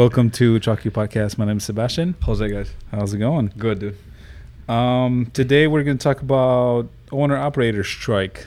Welcome 0.00 0.30
to 0.30 0.58
Chalky 0.60 0.88
Podcast. 0.88 1.36
My 1.36 1.44
name 1.44 1.58
is 1.58 1.64
Sebastian. 1.64 2.14
Jose, 2.22 2.48
guys. 2.48 2.72
How's 2.90 3.12
it 3.12 3.18
going? 3.18 3.52
Good, 3.58 3.80
dude. 3.80 3.98
Um, 4.66 5.30
today 5.34 5.66
we're 5.66 5.82
going 5.82 5.98
to 5.98 6.02
talk 6.02 6.22
about 6.22 6.88
owner 7.12 7.36
operator 7.36 7.84
strike. 7.84 8.46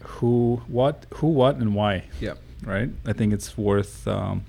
Who, 0.00 0.60
what, 0.68 1.06
who, 1.14 1.28
what, 1.28 1.56
and 1.56 1.74
why. 1.74 2.04
Yeah. 2.20 2.34
Right. 2.62 2.90
I 3.06 3.14
think 3.14 3.32
it's 3.32 3.56
worth 3.56 4.06
um, 4.06 4.44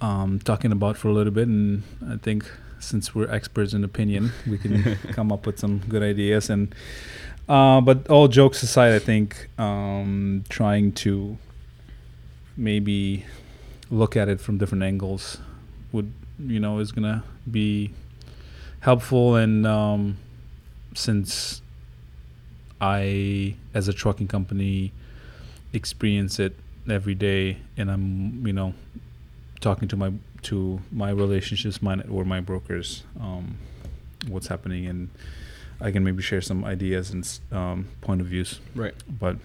um, 0.00 0.38
talking 0.38 0.72
about 0.72 0.96
for 0.96 1.08
a 1.08 1.12
little 1.12 1.34
bit, 1.34 1.48
and 1.48 1.82
I 2.08 2.16
think 2.16 2.50
since 2.78 3.14
we're 3.14 3.30
experts 3.30 3.74
in 3.74 3.84
opinion, 3.84 4.32
we 4.48 4.56
can 4.56 4.96
come 5.12 5.30
up 5.30 5.44
with 5.44 5.58
some 5.58 5.80
good 5.80 6.02
ideas. 6.02 6.48
And 6.48 6.74
uh, 7.50 7.82
but 7.82 8.08
all 8.08 8.28
jokes 8.28 8.62
aside, 8.62 8.94
I 8.94 8.98
think 8.98 9.50
um, 9.58 10.44
trying 10.48 10.92
to 10.92 11.36
maybe 12.56 13.26
look 13.92 14.16
at 14.16 14.26
it 14.28 14.40
from 14.40 14.56
different 14.58 14.82
angles 14.82 15.38
would 15.92 16.10
you 16.38 16.58
know 16.58 16.78
is 16.78 16.90
gonna 16.92 17.22
be 17.50 17.92
helpful 18.80 19.36
and 19.36 19.66
um, 19.66 20.16
since 20.94 21.60
I 22.80 23.54
as 23.74 23.88
a 23.88 23.92
trucking 23.92 24.28
company 24.28 24.92
experience 25.72 26.38
it 26.40 26.54
every 26.88 27.14
day 27.14 27.58
and 27.76 27.90
I'm 27.90 28.46
you 28.46 28.52
know 28.52 28.74
talking 29.60 29.88
to 29.88 29.96
my 29.96 30.12
to 30.42 30.80
my 30.90 31.10
relationships 31.10 31.80
mine 31.80 32.02
or 32.10 32.24
my 32.24 32.40
brokers 32.40 33.04
um, 33.20 33.56
what's 34.26 34.48
happening 34.48 34.86
and 34.86 35.08
I 35.80 35.90
can 35.90 36.02
maybe 36.02 36.22
share 36.22 36.40
some 36.40 36.64
ideas 36.64 37.10
and 37.10 37.22
um, 37.52 37.88
point 38.00 38.20
of 38.20 38.26
views 38.28 38.58
Right. 38.74 38.94
but 39.08 39.36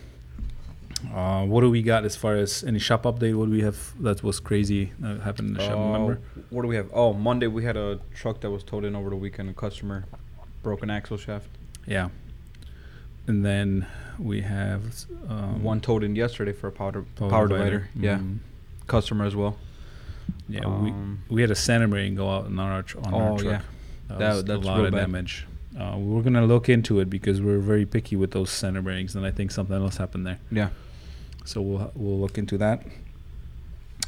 uh, 1.14 1.45
what 1.45 1.62
do 1.62 1.70
we 1.70 1.81
got 1.84 2.06
as 2.06 2.16
far 2.16 2.36
as 2.36 2.64
any 2.64 2.80
shop 2.80 3.03
update? 3.03 3.36
What 3.36 3.45
do 3.45 3.52
we 3.52 3.62
have 3.62 3.94
that 4.02 4.23
was 4.23 4.40
crazy 4.40 4.94
that 5.00 5.22
happened 5.22 5.50
in 5.50 5.54
the 5.56 5.62
shop? 5.62 5.78
Remember? 5.78 6.20
Uh, 6.36 6.42
what 6.50 6.62
do 6.64 6.67
we 6.67 6.76
have? 6.76 6.89
Oh, 6.94 7.14
Monday 7.14 7.48
we 7.48 7.64
had 7.64 7.78
a 7.78 8.00
truck 8.16 8.42
that 8.42 8.50
was 8.52 8.64
towed 8.64 8.84
in 8.86 8.95
over 8.95 9.09
the 9.09 9.16
weekend. 9.16 9.50
A 9.50 9.54
customer 9.54 10.06
broken 10.64 10.89
axle 10.89 11.17
shaft. 11.17 11.48
Yeah. 11.86 12.09
And 13.28 13.45
then 13.45 13.86
we 14.17 14.42
have 14.42 15.06
um, 15.30 15.62
One 15.64 15.81
towed 15.81 16.04
in 16.04 16.16
yesterday 16.16 16.54
for 16.54 16.67
a 16.67 16.72
powder 16.72 17.04
power, 17.16 17.30
power, 17.30 17.48
divider. 17.48 17.89
Yeah. 17.95 18.17
Mm. 18.20 18.39
Customer 18.88 19.26
as 19.26 19.36
well. 19.36 19.58
Yeah, 20.50 20.66
Um, 20.66 21.20
we 21.30 21.36
we 21.36 21.42
had 21.42 21.52
a 21.52 21.56
center 21.56 21.88
bearing 21.88 22.16
go 22.16 22.30
out 22.30 22.45
on 22.45 22.58
our 22.59 22.84
tr- 22.84 23.00
on 23.04 23.14
our 23.14 23.32
Oh, 23.34 23.38
truck. 23.38 23.44
yeah. 23.52 23.61
That, 24.08 24.20
That- 24.20 24.34
was 24.36 24.44
that's 24.45 24.64
a 24.64 24.67
lot 24.67 24.78
real 24.78 24.86
of 24.88 24.92
bad. 24.94 25.00
damage. 25.02 25.45
Uh, 25.78 25.95
we're 26.00 26.23
gonna 26.23 26.45
look 26.45 26.70
into 26.70 27.00
it 27.00 27.09
because 27.09 27.39
we're 27.42 27.59
very 27.59 27.86
picky 27.86 28.16
with 28.16 28.32
those 28.32 28.50
center 28.50 28.82
bearings, 28.82 29.16
and 29.16 29.26
I 29.26 29.32
think 29.32 29.52
something 29.52 29.76
else 29.76 29.98
happened 29.98 30.26
there. 30.26 30.39
Yeah. 30.52 30.70
So 31.48 31.62
we'll 31.62 31.92
we'll 31.95 32.20
look 32.20 32.38
into 32.38 32.58
that. 32.58 32.84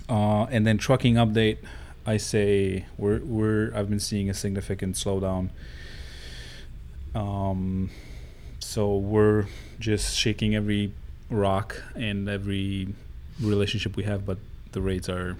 Uh, 0.09 0.43
and 0.45 0.67
then 0.67 0.77
trucking 0.77 1.15
update, 1.15 1.59
I 2.05 2.17
say 2.17 2.85
we're 2.97 3.19
we're 3.19 3.71
I've 3.73 3.89
been 3.89 3.99
seeing 3.99 4.29
a 4.29 4.33
significant 4.33 4.95
slowdown. 4.95 5.49
Um, 7.15 7.89
so 8.59 8.95
we're 8.97 9.45
just 9.79 10.15
shaking 10.15 10.53
every 10.53 10.91
rock 11.29 11.81
and 11.95 12.27
every 12.27 12.93
relationship 13.41 13.95
we 13.95 14.03
have, 14.03 14.25
but 14.25 14.37
the 14.73 14.81
rates 14.81 15.07
are 15.09 15.37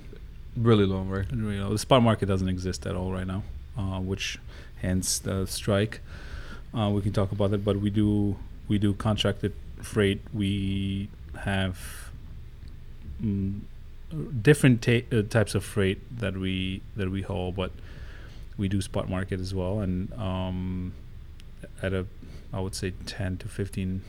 Really 0.56 0.86
low, 0.86 1.02
right? 1.04 1.26
you 1.32 1.38
know 1.38 1.70
the 1.70 1.78
spot 1.78 2.02
market 2.02 2.26
doesn't 2.26 2.50
exist 2.50 2.86
at 2.86 2.96
all 2.96 3.12
right 3.12 3.28
now, 3.28 3.44
uh, 3.78 4.00
which 4.00 4.40
hence 4.82 5.20
the 5.20 5.46
strike. 5.46 6.02
Uh, 6.74 6.90
we 6.94 7.02
can 7.02 7.14
talk 7.14 7.32
about 7.32 7.54
it, 7.54 7.64
but 7.64 7.78
we 7.78 7.90
do 7.90 8.36
we 8.68 8.78
do 8.78 8.94
contracted 8.94 9.54
freight. 9.82 10.22
We 10.34 11.10
have 11.44 12.10
mm, 13.22 13.62
different 14.42 14.82
ta- 14.82 15.06
uh, 15.12 15.22
types 15.24 15.56
of 15.56 15.64
freight 15.64 16.00
that 16.20 16.38
we 16.38 16.82
that 16.96 17.10
we 17.12 17.22
haul, 17.22 17.52
but 17.52 17.72
we 18.58 18.68
do 18.68 18.82
spot 18.82 19.10
market 19.10 19.40
as 19.40 19.54
well, 19.54 19.80
and 19.80 20.12
um, 20.14 20.94
at 21.82 21.94
a 21.94 22.06
I 22.54 22.60
would 22.60 22.76
say 22.76 22.94
ten 23.06 23.38
to 23.38 23.48
fifteen 23.48 24.02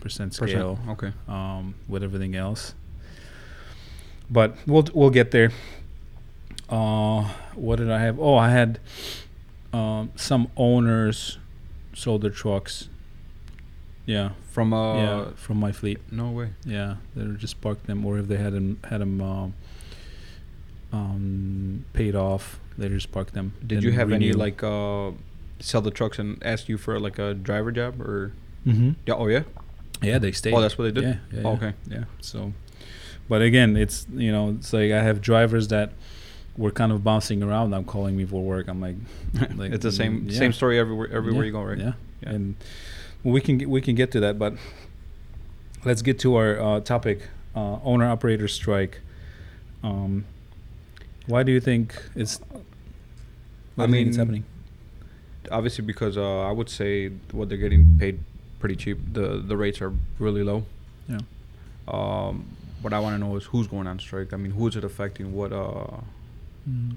percent 0.00 0.34
scale 0.34 0.78
Okay. 0.88 1.12
um, 1.28 1.74
with 1.88 2.02
everything 2.02 2.34
else. 2.34 2.74
But 4.30 4.56
we'll 4.66 4.86
we'll 4.94 5.10
get 5.10 5.30
there. 5.30 5.50
Uh, 6.68 7.28
what 7.54 7.76
did 7.76 7.90
I 7.90 7.98
have? 8.00 8.20
Oh, 8.20 8.36
I 8.36 8.50
had 8.50 8.78
um, 9.72 10.12
some 10.14 10.48
owners 10.56 11.38
sold 11.94 12.22
their 12.22 12.30
trucks. 12.30 12.88
Yeah, 14.06 14.30
From 14.60 14.74
uh. 14.74 14.96
yeah, 14.96 15.24
from 15.36 15.56
my 15.56 15.72
fleet. 15.72 16.00
No 16.12 16.32
way. 16.32 16.50
Yeah, 16.66 16.96
they 17.16 17.24
just 17.38 17.62
parked 17.62 17.86
them, 17.86 18.04
or 18.04 18.18
if 18.18 18.28
they 18.28 18.36
had 18.36 18.52
them 18.52 18.78
had 18.84 19.00
them 19.00 19.18
um, 19.22 19.54
um, 20.92 21.84
paid 21.94 22.14
off, 22.14 22.60
they 22.76 22.90
just 22.90 23.10
parked 23.10 23.32
them. 23.32 23.54
Did 23.66 23.82
you 23.82 23.92
have 23.92 24.12
any 24.12 24.34
like 24.34 24.62
uh, 24.62 25.12
sell 25.60 25.80
the 25.80 25.90
trucks 25.90 26.18
and 26.18 26.36
ask 26.44 26.68
you 26.68 26.76
for 26.76 27.00
like 27.00 27.18
a 27.18 27.32
driver 27.32 27.72
job 27.72 28.02
or? 28.02 28.32
Mm-hmm. 28.66 28.90
Yeah. 29.06 29.14
Oh 29.14 29.28
yeah. 29.28 29.44
Yeah, 30.02 30.18
they 30.18 30.32
stayed. 30.32 30.52
Oh, 30.52 30.60
that's 30.60 30.76
what 30.76 30.92
they 30.92 31.00
did. 31.00 31.04
Yeah, 31.04 31.16
yeah, 31.32 31.48
Oh, 31.48 31.52
okay. 31.52 31.72
Yeah. 31.88 32.04
So, 32.20 32.52
but 33.30 33.40
again, 33.40 33.78
it's 33.78 34.06
you 34.12 34.30
know, 34.30 34.50
it's 34.50 34.74
like 34.74 34.92
I 34.92 35.02
have 35.02 35.22
drivers 35.22 35.68
that 35.68 35.92
were 36.58 36.70
kind 36.70 36.92
of 36.92 37.02
bouncing 37.02 37.42
around. 37.42 37.72
I'm 37.72 37.86
calling 37.86 38.14
me 38.14 38.26
for 38.26 38.42
work. 38.42 38.68
I'm 38.68 38.82
like, 38.82 38.96
like 39.56 39.72
it's 39.76 39.84
the 39.84 39.90
same 39.90 40.26
mm, 40.26 40.36
same 40.36 40.52
story 40.52 40.78
everywhere 40.78 41.08
everywhere 41.10 41.44
Yeah, 41.44 41.46
you 41.46 41.52
go, 41.52 41.62
right? 41.62 41.78
Yeah. 41.78 41.92
Yeah. 42.22 42.28
And 42.28 42.56
we 43.24 43.40
can 43.40 43.58
get, 43.58 43.68
we 43.68 43.80
can 43.80 43.94
get 43.94 44.10
to 44.12 44.20
that, 44.20 44.38
but 44.38 44.54
let's 45.84 46.02
get 46.02 46.18
to 46.20 46.36
our 46.36 46.60
uh, 46.60 46.80
topic: 46.80 47.28
uh, 47.54 47.78
owner 47.82 48.08
operator 48.08 48.48
strike. 48.48 49.00
Um, 49.82 50.24
why 51.26 51.42
do 51.42 51.52
you 51.52 51.60
think 51.60 52.00
it's? 52.14 52.40
I 53.78 53.86
think 53.86 54.08
it's 54.08 54.16
mean, 54.16 54.26
happening. 54.26 54.44
obviously 55.50 55.84
because 55.84 56.16
uh, 56.18 56.40
I 56.42 56.50
would 56.52 56.68
say 56.68 57.08
what 57.32 57.48
they're 57.48 57.58
getting 57.58 57.96
paid 57.98 58.20
pretty 58.58 58.76
cheap. 58.76 58.98
The 59.12 59.38
the 59.44 59.56
rates 59.56 59.80
are 59.80 59.92
really 60.18 60.42
low. 60.42 60.64
Yeah. 61.08 61.20
Um, 61.88 62.44
what 62.82 62.92
I 62.92 63.00
want 63.00 63.14
to 63.14 63.18
know 63.18 63.36
is 63.36 63.44
who's 63.44 63.66
going 63.66 63.86
on 63.86 63.98
strike. 63.98 64.32
I 64.32 64.36
mean, 64.36 64.52
who 64.52 64.66
is 64.68 64.76
it 64.76 64.84
affecting? 64.84 65.32
What? 65.32 65.52
Uh, 65.52 65.98
Mm. 66.68 66.96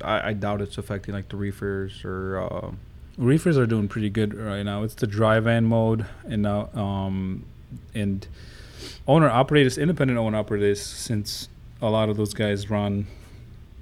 I, 0.00 0.28
I 0.28 0.32
doubt 0.32 0.60
it's 0.60 0.78
affecting 0.78 1.12
like 1.12 1.28
the 1.28 1.36
reefers 1.36 2.04
or. 2.04 2.72
Reefers 3.20 3.58
are 3.58 3.66
doing 3.66 3.86
pretty 3.86 4.08
good 4.08 4.32
right 4.34 4.62
now. 4.62 4.82
It's 4.82 4.94
the 4.94 5.06
dry 5.06 5.40
van 5.40 5.66
mode, 5.66 6.06
and 6.24 6.42
now 6.42 6.70
um, 6.74 7.44
and 7.94 8.26
owner 9.06 9.28
operators, 9.28 9.76
independent 9.76 10.18
owner 10.18 10.38
operators, 10.38 10.80
since 10.80 11.48
a 11.82 11.90
lot 11.90 12.08
of 12.08 12.16
those 12.16 12.32
guys 12.32 12.70
run 12.70 13.06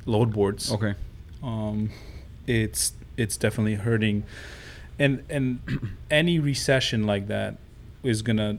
load 0.07 0.33
boards. 0.33 0.73
okay. 0.73 0.95
Um, 1.43 1.91
it's 2.49 2.93
it's 3.17 3.37
definitely 3.37 3.77
hurting, 3.77 4.25
and 4.99 5.23
and 5.31 5.61
any 6.11 6.41
recession 6.41 7.07
like 7.07 7.29
that 7.29 7.59
is 8.03 8.23
gonna 8.23 8.59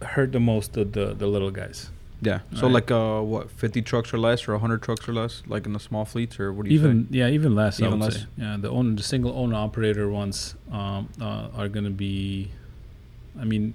hurt 0.00 0.30
the 0.30 0.40
most 0.40 0.74
the 0.74 0.84
the, 0.84 1.06
the 1.12 1.26
little 1.26 1.50
guys. 1.50 1.90
Yeah. 2.22 2.40
So 2.54 2.62
Right. 2.66 2.72
like 2.74 2.90
uh, 2.92 3.20
what? 3.20 3.50
Fifty 3.50 3.82
trucks 3.82 4.14
or 4.14 4.18
less, 4.18 4.46
or 4.48 4.56
hundred 4.58 4.80
trucks 4.82 5.08
or 5.08 5.12
less, 5.12 5.42
like 5.48 5.66
in 5.66 5.72
the 5.72 5.80
small 5.80 6.04
fleets, 6.04 6.38
or 6.40 6.52
what 6.52 6.64
do 6.64 6.70
you 6.72 6.78
even 6.78 7.08
yeah 7.10 7.28
even 7.28 7.54
less 7.54 7.80
Even 7.80 7.98
less? 7.98 8.20
say. 8.22 8.26
yeah 8.38 8.56
the 8.58 8.70
owner 8.70 8.94
the 8.94 9.02
single 9.02 9.32
owner 9.36 9.56
operator 9.56 10.08
ones 10.08 10.54
um, 10.70 11.08
uh, 11.20 11.48
are 11.58 11.68
going 11.68 11.84
to 11.84 11.90
be 11.90 12.50
i 13.40 13.44
mean 13.44 13.74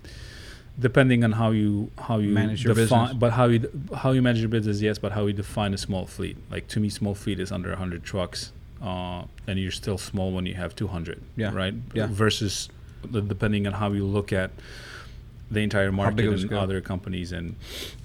depending 0.80 1.24
on 1.24 1.32
how 1.34 1.50
you 1.52 1.90
how 1.98 2.20
you 2.20 2.30
Manage 2.30 2.64
your 2.64 2.74
define 2.76 3.06
business. 3.08 3.20
but 3.20 3.32
how 3.34 3.46
you 3.46 3.60
how 4.02 4.12
you 4.12 4.22
manage 4.22 4.40
your 4.42 4.50
business 4.50 4.80
yes 4.82 4.98
but 5.00 5.12
how 5.12 5.26
you 5.26 5.34
define 5.34 5.74
a 5.74 5.78
small 5.78 6.06
fleet 6.06 6.38
like 6.52 6.68
to 6.70 6.80
me 6.80 6.88
small 6.90 7.16
fleet 7.16 7.40
is 7.40 7.52
under 7.52 7.70
100 7.70 8.04
trucks 8.04 8.52
uh, 8.82 9.24
and 9.48 9.58
you're 9.60 9.72
still 9.72 9.98
small 9.98 10.32
when 10.32 10.46
you 10.46 10.54
have 10.54 10.76
200 10.76 11.22
Yeah. 11.36 11.52
right 11.54 11.74
Yeah. 11.94 12.08
versus 12.10 12.70
depending 13.12 13.66
on 13.68 13.74
how 13.74 13.92
you 13.92 14.06
look 14.06 14.32
at 14.32 14.52
the 15.50 15.62
entire 15.62 15.92
market 15.92 16.26
and 16.28 16.54
other 16.54 16.82
companies 16.82 17.32
and 17.32 17.56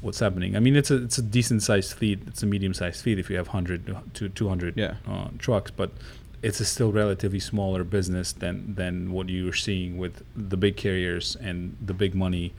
what's 0.01 0.21
happening. 0.21 0.55
I 0.57 0.61
mean, 0.61 0.77
it's 0.77 0.91
a 0.91 1.03
it's 1.03 1.19
a 1.19 1.23
decent 1.23 1.63
sized 1.63 1.93
fleet. 1.95 2.21
It's 2.27 2.43
a 2.43 2.47
medium 2.47 2.75
sized 2.75 3.03
fleet 3.03 3.19
if 3.19 3.29
you 3.31 3.37
have 3.37 3.49
hundred 3.49 3.97
to 4.15 4.29
two 4.29 4.49
hundred 4.49 4.77
Yeah. 4.77 4.95
uh, 5.09 5.29
trucks, 5.39 5.71
but 5.71 5.91
it's 6.43 6.61
a 6.61 6.65
still 6.65 6.93
relatively 6.93 7.41
smaller 7.41 7.85
business 7.85 8.33
than 8.33 8.75
than 8.75 9.13
what 9.13 9.29
you're 9.29 9.53
seeing 9.53 9.99
with 9.99 10.23
the 10.37 10.57
big 10.57 10.77
carriers 10.77 11.37
and 11.41 11.77
the 11.85 11.95
big 11.95 12.15
money, 12.15 12.53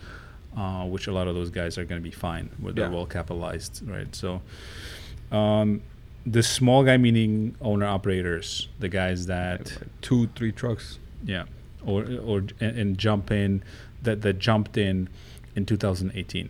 uh, 0.58 0.86
which 0.86 1.08
a 1.08 1.12
lot 1.14 1.28
of 1.28 1.36
those 1.36 1.50
guys 1.50 1.78
are 1.78 1.86
going 1.86 2.02
to 2.02 2.10
be 2.10 2.16
fine. 2.16 2.50
Where 2.60 2.74
they're 2.74 2.86
Yeah. 2.90 2.96
well 2.96 3.06
capitalized, 3.06 3.82
right? 3.88 4.14
So, 4.16 4.42
um, 5.32 5.82
the 6.26 6.44
small 6.44 6.84
guy 6.84 6.98
meaning 6.98 7.56
owner 7.62 7.86
operators, 7.86 8.70
the 8.80 8.90
guys 8.90 9.26
that 9.28 9.78
two, 10.02 10.28
three 10.36 10.52
trucks. 10.52 11.00
yeah, 11.26 11.44
or 11.86 12.04
or 12.26 12.38
and, 12.60 12.78
and 12.80 12.98
jump 12.98 13.32
in 13.32 13.64
that 14.04 14.22
that 14.22 14.40
jumped 14.40 14.78
in 14.78 15.10
in 15.56 15.66
2018, 15.66 16.50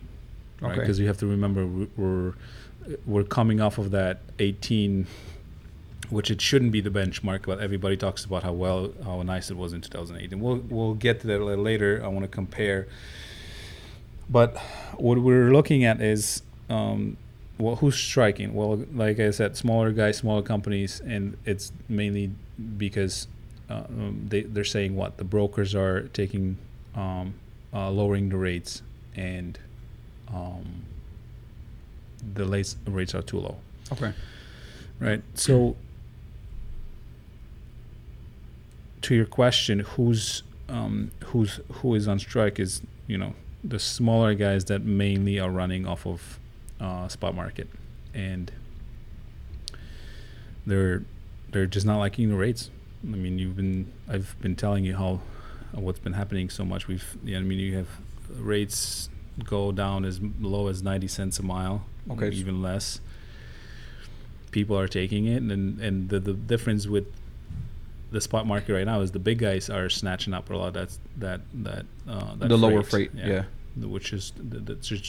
right? 0.60 0.70
Okay. 0.72 0.80
Because 0.80 0.98
you 0.98 1.06
have 1.06 1.18
to 1.18 1.26
remember 1.26 1.66
we- 1.66 1.88
we're 1.96 2.32
we're 3.06 3.24
coming 3.24 3.60
off 3.62 3.78
of 3.78 3.90
that 3.92 4.20
18, 4.38 5.06
which 6.10 6.30
it 6.30 6.40
shouldn't 6.40 6.70
be 6.70 6.80
the 6.82 6.90
benchmark, 6.90 7.46
but 7.46 7.58
everybody 7.60 7.96
talks 7.96 8.24
about 8.24 8.42
how 8.42 8.52
well 8.52 8.92
how 9.04 9.22
nice 9.22 9.50
it 9.50 9.56
was 9.56 9.72
in 9.72 9.80
2018. 9.80 10.38
We'll 10.40 10.56
we'll 10.68 10.94
get 10.94 11.20
to 11.20 11.26
that 11.28 11.40
a 11.40 11.44
little 11.44 11.64
later. 11.64 12.00
I 12.04 12.08
want 12.08 12.24
to 12.24 12.28
compare, 12.28 12.86
but 14.28 14.56
what 14.96 15.18
we're 15.18 15.52
looking 15.52 15.84
at 15.84 16.00
is 16.00 16.42
um, 16.68 17.16
well, 17.58 17.76
who's 17.76 17.96
striking? 17.96 18.52
Well, 18.54 18.84
like 18.94 19.20
I 19.20 19.30
said, 19.30 19.56
smaller 19.56 19.92
guys, 19.92 20.18
smaller 20.18 20.42
companies, 20.42 21.00
and 21.00 21.36
it's 21.44 21.72
mainly 21.88 22.32
because 22.78 23.28
uh, 23.70 23.84
um, 23.88 24.26
they 24.28 24.42
they're 24.42 24.64
saying 24.64 24.96
what 24.96 25.16
the 25.18 25.24
brokers 25.24 25.74
are 25.74 26.02
taking, 26.08 26.56
um, 26.94 27.34
uh, 27.74 27.90
lowering 27.90 28.28
the 28.28 28.36
rates, 28.36 28.82
and 29.16 29.58
um, 30.32 30.84
the 32.34 32.46
rates 32.46 32.76
rates 32.86 33.14
are 33.14 33.22
too 33.22 33.40
low. 33.40 33.56
Okay. 33.92 34.12
Right. 35.00 35.22
So, 35.34 35.76
to 39.02 39.14
your 39.14 39.26
question, 39.26 39.80
who's 39.80 40.42
um, 40.68 41.10
who's 41.26 41.60
who 41.72 41.94
is 41.94 42.06
on 42.08 42.18
strike 42.18 42.58
is 42.58 42.80
you 43.06 43.18
know 43.18 43.34
the 43.62 43.78
smaller 43.78 44.34
guys 44.34 44.66
that 44.66 44.82
mainly 44.82 45.40
are 45.40 45.50
running 45.50 45.86
off 45.86 46.06
of 46.06 46.38
uh, 46.80 47.08
spot 47.08 47.34
market, 47.34 47.68
and 48.14 48.52
they're 50.66 51.02
they're 51.50 51.66
just 51.66 51.86
not 51.86 51.98
liking 51.98 52.28
the 52.28 52.36
rates. 52.36 52.70
I 53.02 53.16
mean, 53.16 53.38
you've 53.38 53.56
been 53.56 53.92
I've 54.08 54.36
been 54.40 54.56
telling 54.56 54.84
you 54.84 54.96
how 54.96 55.20
what's 55.82 55.98
been 55.98 56.12
happening 56.14 56.50
so 56.50 56.64
much. 56.64 56.86
We've 56.88 57.16
yeah, 57.24 57.38
I 57.38 57.42
mean, 57.42 57.58
you 57.58 57.76
have 57.76 57.88
rates 58.38 59.08
go 59.44 59.72
down 59.72 60.04
as 60.04 60.20
low 60.40 60.68
as 60.68 60.82
ninety 60.82 61.08
cents 61.08 61.38
a 61.38 61.42
mile, 61.42 61.84
Okay. 62.10 62.30
even 62.30 62.62
less. 62.62 63.00
People 64.50 64.78
are 64.78 64.86
taking 64.88 65.26
it, 65.26 65.42
and 65.42 65.80
and 65.80 66.08
the 66.08 66.20
the 66.20 66.32
difference 66.32 66.86
with 66.86 67.06
the 68.12 68.20
spot 68.20 68.46
market 68.46 68.72
right 68.72 68.86
now 68.86 69.00
is 69.00 69.10
the 69.10 69.18
big 69.18 69.38
guys 69.38 69.68
are 69.68 69.88
snatching 69.90 70.32
up 70.32 70.48
a 70.50 70.56
lot 70.56 70.68
of 70.68 70.74
that 70.74 70.98
that 71.16 71.40
that 71.64 71.86
uh, 72.08 72.36
that 72.36 72.48
the 72.48 72.56
lower 72.56 72.84
freight. 72.84 73.10
yeah 73.16 73.26
Yeah. 73.76 73.86
which 73.86 74.12
is 74.12 74.32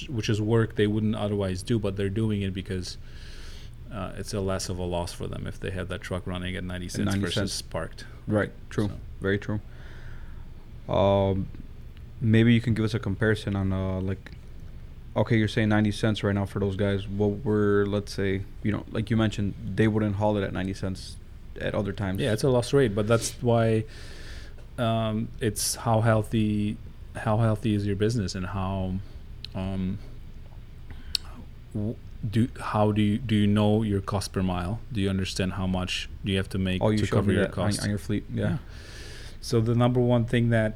which 0.10 0.30
is 0.30 0.42
work 0.42 0.76
they 0.76 0.88
wouldn't 0.88 1.16
otherwise 1.16 1.62
do, 1.62 1.78
but 1.78 1.96
they're 1.96 2.10
doing 2.10 2.42
it 2.42 2.56
because 2.56 2.98
uh, 3.94 4.14
it's 4.18 4.34
a 4.34 4.40
less 4.42 4.68
of 4.70 4.80
a 4.80 4.84
loss 4.84 5.14
for 5.14 5.28
them 5.28 5.46
if 5.46 5.60
they 5.60 5.70
have 5.70 5.90
that 5.90 6.02
truck 6.02 6.26
running 6.26 6.56
at 6.56 6.64
ninety 6.64 6.90
cents 6.90 7.06
90 7.06 7.20
versus 7.22 7.36
cents. 7.54 7.62
parked. 7.62 8.06
Right. 8.26 8.52
True. 8.72 8.88
So- 8.88 8.94
Very 9.22 9.38
true. 9.38 9.62
Um, 10.90 11.48
maybe 12.22 12.54
you 12.54 12.62
can 12.62 12.74
give 12.74 12.86
us 12.86 12.94
a 12.94 13.00
comparison 13.00 13.56
on 13.56 13.72
uh 13.74 14.00
like. 14.02 14.32
Okay, 15.18 15.38
you're 15.38 15.48
saying 15.48 15.70
90 15.70 15.92
cents 15.94 16.24
right 16.26 16.36
now 16.36 16.46
for 16.46 16.60
those 16.60 16.76
guys. 16.76 17.08
What 17.08 17.46
were, 17.46 17.86
let's 17.88 18.12
say, 18.12 18.42
you 18.64 18.72
know, 18.74 18.84
like 18.92 19.10
you 19.10 19.16
mentioned, 19.16 19.54
they 19.64 19.88
wouldn't 19.88 20.18
haul 20.18 20.36
it 20.36 20.44
at 20.44 20.52
90 20.52 20.74
cents 20.74 21.16
at 21.62 21.74
other 21.74 21.94
times. 21.94 22.20
Yeah, 22.20 22.34
it's 22.34 22.44
a 22.44 22.50
loss 22.50 22.74
rate, 22.74 22.94
but 22.94 23.08
that's 23.08 23.32
why 23.42 23.86
um, 24.78 25.30
it's 25.40 25.76
how 25.76 26.02
healthy 26.02 26.76
how 27.16 27.38
healthy 27.38 27.76
is 27.76 27.86
your 27.88 27.96
business 27.96 28.36
and 28.36 28.46
how 28.48 28.96
um, 29.56 30.00
w- 31.74 31.96
do 32.30 32.50
how 32.60 32.92
do 32.92 33.02
you 33.02 33.18
do 33.18 33.36
you 33.36 33.48
know 33.48 33.84
your 33.84 34.02
cost 34.02 34.34
per 34.34 34.44
mile? 34.44 34.80
Do 34.92 35.00
you 35.00 35.10
understand 35.10 35.54
how 35.54 35.66
much 35.68 36.10
do 36.26 36.32
you 36.32 36.38
have 36.38 36.50
to 36.50 36.58
make 36.58 36.82
Oh, 36.84 36.96
to 36.96 37.08
cover 37.08 37.32
your 37.32 37.44
that 37.44 37.58
on, 37.58 37.68
costs? 37.72 37.84
on 37.84 37.90
your 37.90 38.00
fleet. 38.00 38.26
Yeah. 38.34 38.58
So 39.46 39.62
the 39.62 39.76
number 39.76 40.00
one 40.00 40.26
thing 40.26 40.50
that 40.50 40.74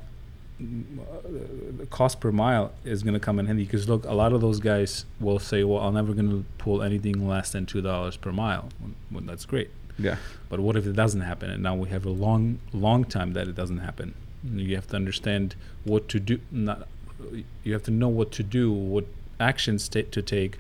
uh, 0.62 0.64
the 1.80 1.88
cost 1.88 2.20
per 2.20 2.32
mile 2.32 2.72
is 2.86 3.02
going 3.02 3.16
to 3.16 3.20
come 3.20 3.40
in 3.40 3.48
handy 3.48 3.64
because 3.64 3.90
look, 3.90 4.06
a 4.06 4.14
lot 4.14 4.32
of 4.32 4.42
those 4.42 4.60
guys 4.60 5.06
will 5.20 5.40
say, 5.40 5.64
"Well, 5.64 5.80
I'm 5.80 5.96
never 5.96 6.14
going 6.14 6.30
to 6.30 6.46
pull 6.60 6.84
anything 6.84 7.28
less 7.28 7.52
than 7.52 7.66
two 7.66 7.82
dollars 7.82 8.16
per 8.16 8.32
mile." 8.32 8.70
Well, 9.12 9.24
that's 9.26 9.46
great, 9.46 9.72
Yeah. 9.98 10.18
but 10.50 10.60
what 10.60 10.76
if 10.76 10.86
it 10.86 10.94
doesn't 10.94 11.22
happen? 11.22 11.50
And 11.50 11.64
now 11.64 11.74
we 11.76 11.90
have 11.90 12.06
a 12.06 12.12
long, 12.12 12.60
long 12.72 13.06
time 13.06 13.34
that 13.34 13.48
it 13.48 13.56
doesn't 13.56 13.80
happen. 13.80 14.14
You 14.44 14.76
have 14.76 14.86
to 14.90 14.96
understand 14.98 15.56
what 15.84 16.08
to 16.10 16.20
do. 16.20 16.40
Not, 16.52 16.88
you 17.64 17.74
have 17.74 17.84
to 17.84 17.92
know 17.92 18.08
what 18.10 18.32
to 18.34 18.44
do, 18.44 18.72
what 18.72 19.06
actions 19.40 19.90
ta- 19.90 20.12
to 20.12 20.22
take 20.22 20.60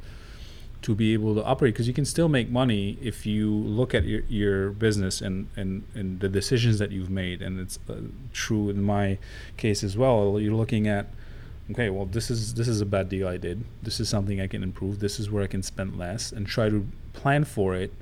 to 0.81 0.95
be 0.95 1.13
able 1.13 1.35
to 1.35 1.43
operate 1.43 1.73
because 1.73 1.87
you 1.87 1.93
can 1.93 2.05
still 2.05 2.29
make 2.29 2.49
money 2.49 2.97
if 3.01 3.25
you 3.25 3.51
look 3.51 3.93
at 3.93 4.05
your, 4.05 4.21
your 4.29 4.69
business 4.71 5.19
and, 5.21 5.47
and, 5.55 5.83
and 5.93 6.19
the 6.21 6.29
decisions 6.29 6.79
that 6.79 6.91
you've 6.91 7.09
made 7.09 7.41
and 7.41 7.59
it's 7.59 7.79
uh, 7.89 7.95
true 8.31 8.69
in 8.69 8.81
my 8.81 9.17
case 9.57 9.83
as 9.83 9.97
well. 9.97 10.39
You're 10.39 10.55
looking 10.55 10.87
at 10.87 11.07
okay 11.71 11.89
well 11.91 12.05
this 12.05 12.31
is 12.31 12.55
this 12.55 12.67
is 12.67 12.81
a 12.81 12.85
bad 12.85 13.09
deal 13.09 13.27
i 13.27 13.37
did. 13.37 13.63
This 13.83 13.99
is 13.99 14.07
something 14.09 14.39
i 14.39 14.47
can 14.47 14.63
improve. 14.63 14.99
This 14.99 15.19
is 15.19 15.29
where 15.29 15.43
i 15.43 15.47
can 15.47 15.63
spend 15.63 15.97
less 15.97 16.31
and 16.31 16.47
try 16.47 16.69
to 16.69 16.87
plan 17.13 17.43
for 17.43 17.75
it 17.75 17.93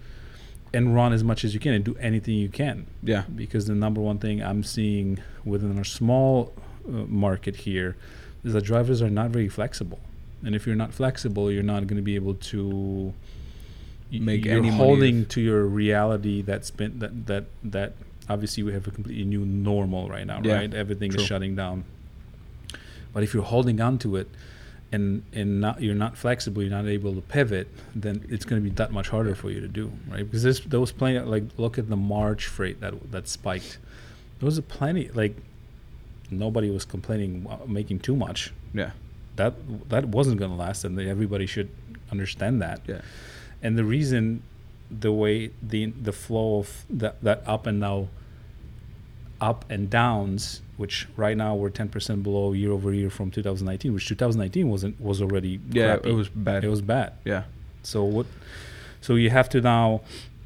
and 0.74 0.94
run 0.94 1.14
as 1.14 1.24
much 1.24 1.44
as 1.44 1.54
you 1.54 1.60
can 1.60 1.74
and 1.74 1.84
do 1.84 1.96
anything 2.00 2.36
you 2.36 2.50
can. 2.50 2.86
Yeah. 3.02 3.24
because 3.34 3.66
the 3.66 3.76
number 3.76 4.02
one 4.02 4.20
thing 4.20 4.44
i'm 4.44 4.64
seeing 4.64 5.20
within 5.44 5.78
our 5.78 5.84
small 5.84 6.54
uh, 6.88 6.92
market 6.92 7.56
here 7.58 7.96
is 8.44 8.54
that 8.54 8.64
drivers 8.64 9.02
are 9.02 9.10
not 9.10 9.32
very 9.32 9.50
flexible 9.50 10.00
and 10.44 10.56
if 10.56 10.66
you're 10.68 10.76
not 10.76 10.94
flexible 10.94 11.52
you're 11.52 11.64
not 11.64 11.88
going 11.88 11.98
to 11.98 12.02
be 12.04 12.16
able 12.16 12.36
to 12.36 13.14
Make 14.10 14.46
you're 14.46 14.60
any 14.60 14.70
holding 14.70 15.26
to 15.28 15.42
your 15.42 15.66
reality 15.66 16.42
that's 16.42 16.72
been 16.72 17.00
that 17.00 17.28
that 17.28 17.46
that 17.64 17.94
obviously 18.30 18.64
we 18.64 18.72
have 18.74 18.88
a 18.88 18.92
completely 18.92 19.26
new 19.26 19.46
normal 19.46 20.08
right 20.10 20.26
now 20.26 20.40
Yeah, 20.42 20.56
right? 20.56 20.74
Everything 20.74 21.12
true. 21.12 21.20
is 21.20 21.28
shutting 21.28 21.56
down. 21.56 21.84
But 23.14 23.24
if 23.24 23.34
you're 23.34 23.44
holding 23.44 23.82
on 23.82 23.98
to 24.00 24.16
it 24.16 24.30
and 24.94 25.24
and 25.34 25.60
not 25.60 25.82
you're 25.82 25.96
not 25.96 26.16
flexible 26.18 26.62
you're 26.62 26.72
not 26.72 26.88
able 26.88 27.14
to 27.16 27.22
pivot 27.22 27.68
then 27.94 28.24
it's 28.30 28.46
going 28.46 28.64
to 28.64 28.70
be 28.70 28.74
that 28.76 28.92
much 28.94 29.10
harder 29.10 29.36
for 29.36 29.50
you 29.52 29.60
to 29.60 29.68
do 29.68 29.92
right? 30.10 30.24
Because 30.24 30.44
there's 30.44 30.62
there 30.62 30.80
was 30.80 30.94
plenty 30.94 31.20
like 31.20 31.44
look 31.58 31.78
at 31.78 31.90
the 31.90 31.98
march 31.98 32.46
freight 32.46 32.80
that 32.80 32.94
that 33.12 33.28
spiked. 33.28 33.78
There 34.40 34.46
was 34.46 34.58
a 34.58 34.62
plenty 34.62 35.10
like 35.10 35.36
nobody 36.32 36.70
was 36.70 36.86
complaining 36.86 37.46
uh, 37.50 37.58
making 37.68 38.00
too 38.00 38.16
much. 38.16 38.54
Yeah. 38.74 38.92
That 39.38 39.54
that 39.90 40.06
wasn't 40.10 40.38
going 40.38 40.52
to 40.52 40.58
last 40.58 40.84
and 40.84 41.00
everybody 41.00 41.46
should 41.46 41.70
understand 42.12 42.62
that 42.62 42.82
Yeah. 42.88 43.02
and 43.64 43.78
the 43.78 43.84
reason 43.86 44.42
the 44.90 45.12
way 45.12 45.52
the 45.62 45.86
the 46.08 46.12
flow 46.14 46.60
of 46.60 46.86
that 46.90 47.22
that 47.24 47.44
up 47.46 47.66
and 47.68 47.80
now 47.80 48.08
up 49.40 49.66
and 49.70 49.90
downs 49.90 50.62
which 50.78 51.08
right 51.16 51.36
now 51.38 51.56
we're 51.56 51.70
10% 51.70 52.24
below 52.24 52.54
year 52.54 52.72
over 52.72 52.94
year 52.94 53.10
from 53.10 53.30
2019 53.32 53.94
which 53.94 54.08
2019 54.08 54.70
wasn't 54.70 55.00
was 55.00 55.22
already 55.22 55.60
Yeah. 55.72 55.98
crappy. 55.98 56.10
It 56.10 56.14
was 56.14 56.30
bad. 56.30 56.64
it 56.64 56.70
was 56.70 56.82
bad 56.82 57.14
Yeah. 57.26 57.44
so 57.84 58.04
what 58.04 58.26
so 59.02 59.16
you 59.16 59.30
have 59.30 59.50
to 59.50 59.62
now 59.62 60.02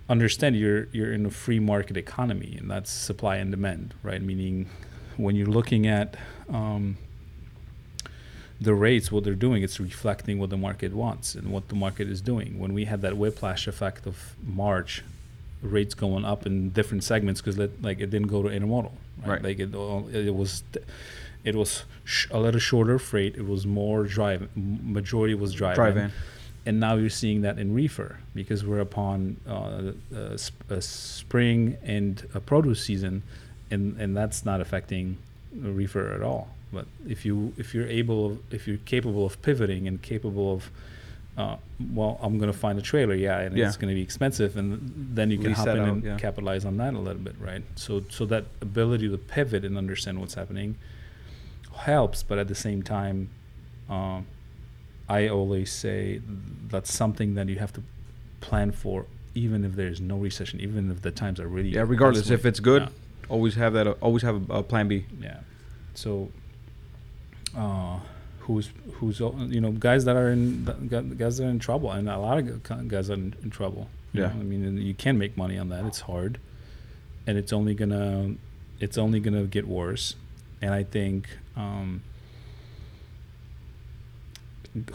understand 0.10 0.58
you're 0.58 0.88
you're 0.92 1.14
in 1.14 1.26
a 1.26 1.30
free 1.30 1.60
market 1.60 1.96
economy 1.96 2.58
and 2.60 2.70
that's 2.70 2.92
supply 2.92 3.38
and 3.38 3.50
demand 3.52 3.94
right 4.04 4.22
meaning 4.22 4.68
when 5.16 5.36
you're 5.38 5.48
looking 5.60 5.88
at 5.88 6.16
um, 6.50 6.98
the 8.62 8.74
rates 8.76 9.12
what 9.12 9.24
they're 9.24 9.34
doing 9.48 9.64
it's 9.64 9.80
reflecting 9.80 10.38
what 10.40 10.50
the 10.52 10.58
market 10.58 10.94
wants 10.94 11.34
and 11.36 11.52
what 11.52 11.68
the 11.70 11.76
market 11.76 12.08
is 12.08 12.22
doing 12.22 12.60
when 12.60 12.74
we 12.74 12.86
had 12.86 13.02
that 13.02 13.18
whiplash 13.18 13.68
effect 13.68 14.06
of 14.06 14.36
march 14.46 15.04
rates 15.64 15.94
going 15.96 16.24
up 16.24 16.46
in 16.46 16.70
different 16.70 17.04
segments 17.04 17.42
because 17.42 17.58
like 17.82 18.00
it 18.00 18.10
didn't 18.12 18.28
go 18.28 18.42
to 18.44 18.50
intermodal 18.50 18.92
right, 19.26 19.28
Right. 19.28 19.42
like 19.44 19.60
it, 19.60 19.74
it 20.28 20.36
was 20.36 20.64
it 21.44 21.56
was 21.56 21.84
sh- 22.04 22.28
a 22.32 22.40
little 22.40 22.60
shorter 22.60 23.00
freight 23.00 23.36
it 23.36 23.48
was 23.48 23.66
more 23.66 24.04
drive 24.06 24.48
majority 24.56 25.34
was 25.34 25.54
drive 25.54 25.76
Dry 25.76 25.90
van. 25.92 26.12
and 26.68 26.80
now 26.80 26.94
you're 26.96 27.10
seeing 27.24 27.42
that 27.42 27.58
in 27.58 27.74
reefer 27.74 28.18
because 28.36 28.64
we're 28.64 28.80
upon 28.80 29.38
uh, 29.48 29.92
a, 30.16 30.38
sp- 30.38 30.70
a 30.70 30.82
spring 30.82 31.78
and 31.84 32.28
a 32.36 32.40
produce 32.40 32.84
season, 32.86 33.24
and 33.72 33.84
and 34.00 34.16
that's 34.16 34.46
not 34.46 34.62
affecting 34.62 35.18
reefer 35.56 36.14
at 36.14 36.22
all. 36.22 36.48
But 36.74 36.86
if 37.08 37.26
you 37.26 37.54
if 37.58 37.74
you're 37.74 37.88
able 37.88 38.40
if 38.52 38.68
you're 38.68 38.78
capable 38.78 39.26
of 39.26 39.42
pivoting 39.42 39.88
and 39.88 40.02
capable 40.02 40.54
of 40.54 40.72
uh, 41.38 41.56
well, 41.94 42.20
I'm 42.22 42.38
gonna 42.40 42.52
find 42.54 42.78
a 42.78 42.82
trailer, 42.82 43.14
yeah, 43.16 43.40
and 43.40 43.58
Yeah. 43.58 43.68
it's 43.68 43.78
gonna 43.78 43.94
be 43.94 44.02
expensive, 44.02 44.58
and 44.58 44.94
then 45.16 45.32
you 45.32 45.38
can 45.38 45.48
Lease 45.48 45.58
hop 45.58 45.68
in 45.70 45.80
out, 45.80 45.88
and 45.90 46.04
yeah. 46.04 46.18
capitalize 46.18 46.66
on 46.66 46.78
that 46.78 46.94
a 46.94 47.00
little 47.00 47.22
bit, 47.22 47.36
right? 47.40 47.64
So 47.76 48.04
so 48.10 48.26
that 48.26 48.46
ability 48.62 49.10
to 49.10 49.18
pivot 49.18 49.64
and 49.66 49.78
understand 49.78 50.20
what's 50.20 50.34
happening 50.36 50.76
helps, 51.76 52.22
but 52.24 52.38
at 52.38 52.48
the 52.48 52.56
same 52.56 52.84
time, 52.84 53.30
um, 53.90 54.26
I 55.10 55.28
always 55.28 55.72
say 55.72 56.22
that's 56.70 56.94
something 56.94 57.34
that 57.36 57.48
you 57.50 57.58
have 57.60 57.74
to 57.74 57.84
plan 58.42 58.72
for, 58.72 59.06
even 59.36 59.64
if 59.66 59.76
there's 59.76 60.00
no 60.02 60.18
recession, 60.18 60.60
even 60.60 60.92
if 60.92 61.02
the 61.02 61.12
times 61.12 61.40
are 61.40 61.48
really 61.48 61.70
Yeah. 61.70 61.86
Regardless, 61.88 62.30
if 62.30 62.46
it's 62.46 62.60
good, 62.60 62.84
Yeah. 62.84 62.90
always 63.30 63.56
have 63.56 63.74
that. 63.74 63.88
Always 63.88 64.24
have 64.24 64.50
a, 64.50 64.54
a 64.60 64.64
plan 64.64 64.88
B. 64.88 65.06
Yeah. 65.22 65.40
So, 65.94 66.30
uh, 67.56 68.00
who's 68.42 68.70
who's 68.94 69.20
you 69.20 69.62
know 69.62 69.72
guys 69.72 70.06
that 70.06 70.16
are 70.16 70.30
in 70.30 70.66
guys 71.18 71.38
that 71.38 71.46
are 71.46 71.50
in 71.50 71.60
trouble, 71.60 71.92
and 71.92 72.10
a 72.10 72.18
lot 72.18 72.38
of 72.38 72.88
guys 72.88 73.10
are 73.10 73.14
in, 73.16 73.36
in 73.44 73.50
trouble. 73.50 73.90
Yeah. 74.14 74.28
know? 74.28 74.28
I 74.30 74.44
mean, 74.44 74.78
you 74.78 74.94
can 74.94 75.18
make 75.18 75.38
money 75.38 75.58
on 75.58 75.70
that. 75.70 75.86
It's 75.86 76.02
hard, 76.02 76.40
and 77.26 77.38
it's 77.38 77.54
only 77.54 77.74
gonna 77.74 78.36
it's 78.80 78.98
only 78.98 79.20
gonna 79.20 79.44
get 79.44 79.68
worse. 79.68 80.16
And 80.62 80.74
I 80.74 80.84
think 80.84 81.28
um, 81.56 82.02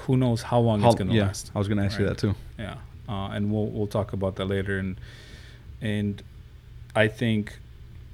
who 0.01 0.17
knows 0.17 0.43
how 0.43 0.61
long 0.61 0.81
How- 0.81 0.89
it's 0.89 0.97
gonna 0.99 1.13
yeah. 1.13 1.27
last. 1.27 1.51
I 1.55 1.59
was 1.59 1.69
gonna 1.69 1.85
ask 1.85 1.99
you 1.99 2.07
that 2.07 2.19
too. 2.19 2.35
Yeah, 2.59 2.77
uh, 3.09 3.29
and 3.29 3.53
we'll 3.53 3.67
we'll 3.67 3.87
talk 3.87 4.13
about 4.13 4.37
that 4.37 4.47
later. 4.47 4.79
And 4.79 4.97
and 5.81 6.23
I 6.95 7.09
think 7.09 7.59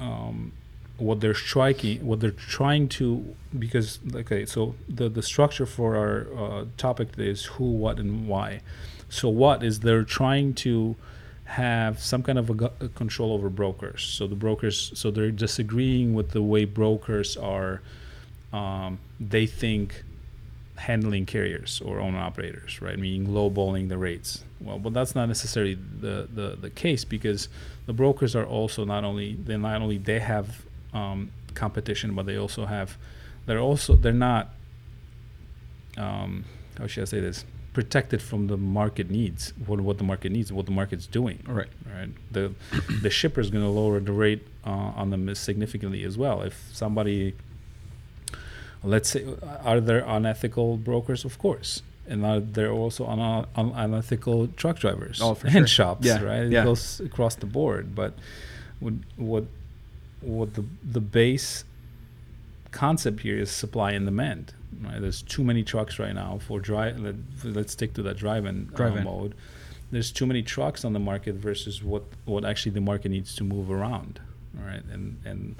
um, 0.00 0.52
what 0.98 1.20
they're 1.20 1.34
striking, 1.34 2.04
what 2.06 2.20
they're 2.20 2.30
trying 2.30 2.88
to, 2.88 3.34
because 3.58 3.98
okay, 4.14 4.46
so 4.46 4.74
the 4.88 5.08
the 5.08 5.22
structure 5.22 5.66
for 5.66 5.96
our 5.96 6.26
uh, 6.36 6.64
topic 6.76 7.08
is 7.18 7.44
who, 7.44 7.64
what, 7.64 7.98
and 7.98 8.28
why. 8.28 8.60
So 9.08 9.28
what 9.28 9.62
is 9.62 9.80
they're 9.80 10.04
trying 10.04 10.54
to 10.54 10.96
have 11.44 12.00
some 12.00 12.22
kind 12.22 12.38
of 12.38 12.48
a, 12.48 12.70
a 12.80 12.88
control 12.88 13.32
over 13.32 13.50
brokers. 13.50 14.02
So 14.02 14.26
the 14.26 14.34
brokers, 14.34 14.92
so 14.94 15.10
they're 15.10 15.30
disagreeing 15.30 16.14
with 16.14 16.30
the 16.30 16.42
way 16.42 16.64
brokers 16.64 17.36
are. 17.36 17.82
Um, 18.52 18.98
they 19.18 19.46
think 19.46 20.04
handling 20.76 21.26
carriers 21.26 21.80
or 21.84 22.00
owner 22.00 22.18
operators, 22.18 22.82
right? 22.82 22.98
Meaning 22.98 23.28
lowballing 23.28 23.88
the 23.88 23.96
rates. 23.96 24.44
Well, 24.60 24.78
but 24.78 24.92
that's 24.92 25.14
not 25.14 25.26
necessarily 25.26 25.74
the, 25.74 26.28
the, 26.32 26.56
the 26.60 26.70
case 26.70 27.04
because 27.04 27.48
the 27.86 27.92
brokers 27.92 28.34
are 28.34 28.44
also 28.44 28.84
not 28.84 29.04
only 29.04 29.34
they 29.34 29.56
not 29.56 29.80
only 29.80 29.98
they 29.98 30.18
have 30.18 30.64
um, 30.92 31.30
competition, 31.54 32.14
but 32.14 32.26
they 32.26 32.36
also 32.36 32.66
have 32.66 32.96
they're 33.46 33.58
also 33.60 33.94
they're 33.96 34.12
not 34.12 34.50
um, 35.96 36.44
how 36.78 36.86
should 36.86 37.02
I 37.02 37.04
say 37.06 37.20
this? 37.20 37.44
Protected 37.74 38.20
from 38.20 38.48
the 38.48 38.56
market 38.58 39.10
needs 39.10 39.52
what 39.66 39.80
what 39.80 39.96
the 39.98 40.04
market 40.04 40.30
needs 40.32 40.52
what 40.52 40.66
the 40.66 40.72
market's 40.72 41.06
doing. 41.06 41.38
Right. 41.46 41.68
right? 41.94 42.10
The 42.30 42.52
the 43.00 43.08
shipper 43.10 43.40
is 43.40 43.50
going 43.50 43.64
to 43.64 43.70
lower 43.70 43.98
the 44.00 44.12
rate 44.12 44.46
uh, 44.66 44.70
on 44.70 45.10
them 45.10 45.34
significantly 45.34 46.04
as 46.04 46.18
well. 46.18 46.42
If 46.42 46.68
somebody 46.72 47.34
let's 48.84 49.10
say 49.10 49.24
are 49.64 49.80
there 49.80 50.04
unethical 50.06 50.76
brokers? 50.76 51.24
Of 51.24 51.38
course. 51.38 51.82
And 52.06 52.26
are 52.26 52.40
there 52.40 52.70
also 52.72 53.06
un- 53.06 53.46
un- 53.56 53.72
unethical 53.74 54.48
truck 54.48 54.78
drivers 54.78 55.20
Oh, 55.22 55.34
for 55.34 55.46
and 55.56 55.66
sure. 55.66 55.66
shops 55.66 56.04
Yeah, 56.06 56.22
right? 56.22 56.48
Yeah. 56.50 56.62
it 56.62 56.64
goes 56.64 57.00
across 57.00 57.36
the 57.36 57.46
board. 57.46 57.94
But 57.94 58.12
what 58.80 58.94
what 59.16 59.44
what 60.22 60.54
the 60.54 60.64
the 60.84 61.00
base 61.00 61.64
concept 62.70 63.20
here 63.20 63.38
is 63.38 63.50
supply 63.50 63.92
and 63.92 64.06
demand 64.06 64.54
right 64.82 65.00
there's 65.00 65.22
too 65.22 65.44
many 65.44 65.62
trucks 65.62 65.98
right 65.98 66.14
now 66.14 66.38
for 66.46 66.58
drive 66.58 66.98
let, 66.98 67.14
let's 67.44 67.72
stick 67.72 67.92
to 67.94 68.02
that 68.02 68.16
dry 68.16 68.40
van, 68.40 68.70
uh, 68.72 68.76
Dry 68.76 68.90
van. 68.90 69.04
mode 69.04 69.34
there's 69.90 70.10
too 70.10 70.24
many 70.24 70.42
trucks 70.42 70.84
on 70.84 70.94
the 70.94 70.98
market 70.98 71.34
versus 71.34 71.82
what 71.82 72.04
what 72.24 72.44
actually 72.44 72.72
the 72.72 72.80
market 72.80 73.10
needs 73.10 73.34
to 73.34 73.44
move 73.44 73.70
around 73.70 74.20
all 74.58 74.66
right 74.66 74.84
and 74.90 75.18
and 75.24 75.56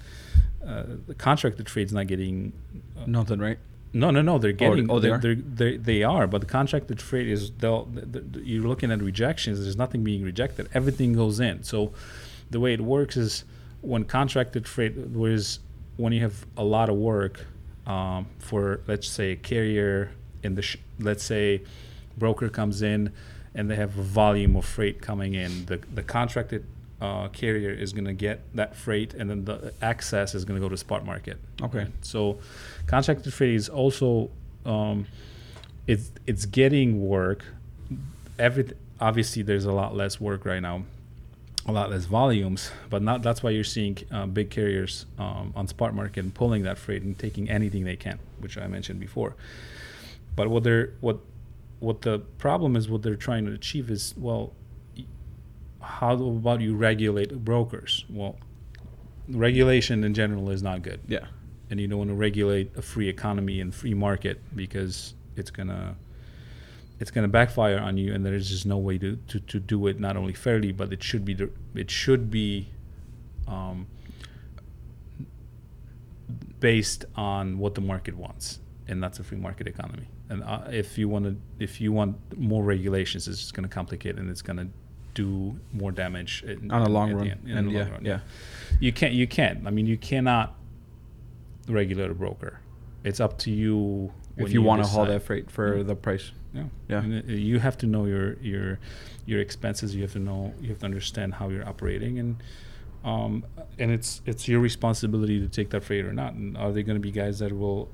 uh, 0.67 0.85
the 1.07 1.15
contracted 1.15 1.67
trade's 1.67 1.93
not 1.93 2.07
getting 2.07 2.53
uh, 2.97 3.05
Nothing, 3.07 3.41
right? 3.41 3.59
no, 3.93 4.11
no, 4.11 4.23
no. 4.23 4.39
They're 4.39 4.53
getting. 4.53 4.91
oh, 4.91 5.01
they 5.01 5.09
they're, 5.09 5.17
are? 5.17 5.19
They're, 5.19 5.35
they 5.35 5.77
they 5.77 6.03
are. 6.03 6.27
But 6.27 6.41
the 6.43 6.47
contracted 6.47 7.01
freight 7.03 7.29
is. 7.29 7.51
They'll. 7.51 7.87
th 7.87 8.13
th 8.13 8.45
you're 8.45 8.67
looking 8.67 8.91
at 8.93 9.03
rejections. 9.03 9.61
There's 9.61 9.77
nothing 9.77 10.05
being 10.05 10.23
rejected. 10.23 10.69
Everything 10.73 11.15
goes 11.15 11.41
in. 11.41 11.65
So, 11.65 11.93
the 12.51 12.61
way 12.61 12.73
it 12.75 12.81
works 12.81 13.17
is 13.17 13.45
when 13.83 14.05
contracted 14.05 14.67
freight, 14.67 14.97
whereas 14.97 15.59
when 15.97 16.13
you 16.13 16.23
have 16.23 16.47
a 16.57 16.65
lot 16.65 16.89
of 16.89 16.97
work 16.97 17.45
um, 17.87 18.27
for, 18.39 18.81
let's 18.87 19.09
say, 19.09 19.33
a 19.33 19.37
carrier 19.37 20.13
in 20.43 20.55
the, 20.55 20.63
sh- 20.63 20.79
let's 20.99 21.23
say, 21.25 21.63
broker 22.17 22.49
comes 22.49 22.83
in 22.83 23.13
and 23.55 23.71
they 23.71 23.77
have 23.77 23.99
a 23.99 24.03
volume 24.03 24.57
of 24.57 24.65
freight 24.65 25.01
coming 25.03 25.35
in. 25.35 25.67
The 25.67 25.79
the 25.95 26.03
contracted 26.03 26.65
uh, 27.01 27.29
carrier 27.29 27.71
is 27.71 27.93
going 27.93 28.05
to 28.05 28.13
get 28.13 28.41
that 28.55 28.77
freight, 28.77 29.15
and 29.15 29.29
then 29.29 29.45
the 29.45 29.75
access 29.83 30.35
is 30.35 30.45
going 30.45 30.61
to 30.61 30.65
go 30.65 30.69
to 30.69 30.77
spot 30.77 31.05
market. 31.05 31.39
Okay. 31.61 31.87
So, 32.01 32.39
contracted 32.87 33.33
freight 33.35 33.55
is 33.55 33.69
also 33.69 34.31
um, 34.65 35.07
it's 35.87 36.11
it's 36.27 36.47
getting 36.47 37.07
work. 37.07 37.45
Every 38.39 38.71
obviously 39.01 39.43
there's 39.43 39.65
a 39.65 39.73
lot 39.73 39.95
less 39.95 40.21
work 40.21 40.45
right 40.45 40.63
now, 40.63 40.85
a 41.67 41.73
lot 41.73 41.91
less 41.91 42.07
volumes, 42.07 42.71
but 42.91 43.03
not 43.03 43.23
that's 43.23 43.43
why 43.43 43.51
you're 43.51 43.63
seeing 43.65 43.97
uh, 44.11 44.27
big 44.27 44.51
carriers 44.51 45.07
um, 45.19 45.53
on 45.55 45.69
spot 45.69 45.95
market 45.95 46.35
pulling 46.35 46.63
that 46.65 46.77
freight 46.79 47.03
and 47.03 47.19
taking 47.19 47.49
anything 47.49 47.85
they 47.85 47.97
can, 47.97 48.19
which 48.41 48.59
I 48.59 48.67
mentioned 48.67 48.99
before. 49.01 49.37
But 50.35 50.49
what 50.49 50.65
they're 50.65 50.95
what 51.01 51.19
what 51.79 52.03
the 52.03 52.21
problem 52.39 52.77
is, 52.77 52.89
what 52.89 53.03
they're 53.03 53.17
trying 53.17 53.45
to 53.47 53.53
achieve 53.53 53.91
is 53.91 54.15
well, 54.17 54.53
how 55.81 56.13
about 56.15 56.61
you 56.61 56.75
regulate 56.77 57.45
brokers? 57.45 58.05
Well, 58.09 58.37
regulation 59.29 60.05
in 60.05 60.15
general 60.15 60.51
is 60.51 60.63
not 60.63 60.83
good 60.83 61.01
Yeah. 61.07 61.27
and 61.71 61.81
you 61.81 61.87
don't 61.87 61.99
want 61.99 62.11
to 62.11 62.15
regulate 62.17 62.77
a 62.77 62.83
free 62.83 63.09
economy 63.09 63.61
and 63.61 63.73
free 63.75 63.95
market 63.95 64.41
because 64.55 65.15
it's 65.37 65.51
gonna 65.51 65.97
it's 67.03 67.11
gonna 67.11 67.27
backfire 67.27 67.81
on 67.81 67.97
you 67.97 68.15
and 68.15 68.25
there's 68.25 68.49
just 68.49 68.65
no 68.65 68.79
way 68.79 68.97
to, 68.97 69.17
to, 69.27 69.41
to 69.41 69.59
do 69.59 69.89
it 69.89 69.99
not 69.99 70.17
only 70.17 70.33
fairly 70.33 70.71
but 70.71 70.93
it 70.93 71.03
should 71.03 71.25
be 71.25 71.35
the- 71.35 71.51
it 71.75 71.91
should 71.91 72.31
be 72.31 72.69
um, 73.49 73.89
based 76.61 77.05
on 77.17 77.59
what 77.59 77.75
the 77.75 77.81
market 77.81 78.15
wants 78.17 78.61
and 78.87 79.03
that's 79.03 79.19
a 79.19 79.25
free 79.25 79.37
market 79.37 79.67
economy 79.67 80.07
and 80.29 80.45
uh, 80.45 80.61
if 80.71 80.97
you 80.97 81.09
want 81.09 81.25
to 81.25 81.37
if 81.59 81.81
you 81.81 81.91
want 81.93 82.17
more 82.39 82.63
regulations 82.63 83.27
it's 83.27 83.39
just 83.39 83.53
going 83.55 83.69
to 83.69 83.75
complicate 83.75 84.17
and 84.17 84.31
it's 84.31 84.43
going 84.43 84.57
to 84.57 84.69
do 85.15 85.59
more 85.73 85.91
damage 85.91 86.43
in, 86.47 86.71
On 86.71 86.83
a 86.83 86.89
long 86.89 87.13
run. 87.13 87.27
end- 87.27 87.41
and 87.49 87.71
yeah, 87.71 87.81
long 87.83 87.91
run. 87.91 88.05
yeah. 88.05 88.21
You 88.81 88.93
can't. 88.95 89.13
You 89.13 89.27
can't. 89.27 89.67
I 89.67 89.71
mean, 89.71 89.85
you 89.85 89.99
cannot 89.99 90.55
regulate 91.69 92.11
a 92.11 92.15
broker. 92.15 92.61
It's 93.05 93.21
up 93.21 93.37
to 93.41 93.51
you. 93.51 94.11
If 94.39 94.53
you, 94.53 94.63
want 94.63 94.83
to 94.83 94.89
haul 94.89 95.05
that 95.05 95.23
freight 95.23 95.51
for 95.51 95.77
Yeah. 95.77 95.83
the 95.83 95.95
price. 95.95 96.33
Yeah. 96.55 96.65
Yeah. 96.89 97.03
And 97.03 97.15
it- 97.15 97.29
you 97.29 97.59
have 97.59 97.77
to 97.79 97.87
know 97.87 98.05
your 98.07 98.35
your 98.41 98.79
your 99.27 99.41
expenses. 99.41 99.95
You 99.95 100.03
have 100.03 100.13
to 100.13 100.19
know. 100.19 100.53
You 100.61 100.69
have 100.71 100.79
to 100.81 100.85
understand 100.87 101.35
how 101.35 101.49
you're 101.49 101.67
operating, 101.69 102.19
and 102.19 102.37
um, 103.05 103.45
and 103.79 103.91
it's 103.91 104.21
it's 104.27 104.47
your 104.49 104.61
responsibility 104.61 105.41
to 105.41 105.49
take 105.49 105.71
that 105.71 105.83
freight 105.85 106.05
or 106.05 106.13
not. 106.13 106.35
And 106.35 106.57
are 106.57 106.73
there 106.73 106.83
going 106.83 106.97
to 106.97 107.01
be 107.01 107.11
guys 107.11 107.39
that 107.39 107.53
will 107.57 107.89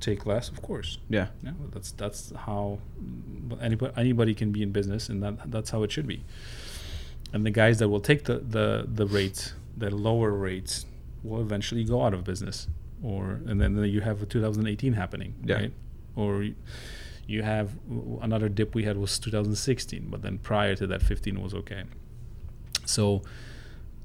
take 0.00 0.26
less? 0.26 0.48
Of 0.48 0.62
course. 0.62 0.98
Yeah. 1.08 1.28
Yeah. 1.42 1.52
That's 1.72 1.90
that's 1.92 2.32
how 2.46 2.78
anybody 3.60 3.92
anybody 3.96 4.34
can 4.34 4.52
be 4.52 4.62
in 4.62 4.70
business, 4.72 5.08
and 5.08 5.22
that 5.22 5.50
that's 5.50 5.70
how 5.70 5.82
it 5.82 5.90
should 5.92 6.06
be. 6.06 6.24
And 7.32 7.44
the 7.44 7.50
guys 7.50 7.78
that 7.80 7.88
will 7.88 8.00
take 8.00 8.24
the 8.24 8.38
the 8.38 8.86
the 8.92 9.06
rates, 9.06 9.54
the 9.76 9.90
lower 9.90 10.30
rates, 10.30 10.86
will 11.24 11.40
eventually 11.40 11.84
go 11.84 12.02
out 12.04 12.14
of 12.14 12.22
business, 12.24 12.68
or 13.02 13.40
and 13.46 13.60
then, 13.60 13.74
then 13.74 13.90
you 13.90 14.02
have 14.02 14.22
a 14.22 14.26
2018 14.26 14.92
happening, 14.92 15.34
Yeah. 15.44 15.54
right? 15.56 15.72
Or 16.16 16.46
you 17.26 17.42
have 17.42 17.72
another 18.20 18.48
dip 18.48 18.74
we 18.74 18.84
had 18.84 18.96
was 18.96 19.18
2016, 19.18 20.08
but 20.10 20.22
then 20.22 20.38
prior 20.38 20.74
to 20.76 20.86
that, 20.86 21.02
15 21.02 21.42
was 21.42 21.54
okay. 21.54 21.84
So 22.84 23.22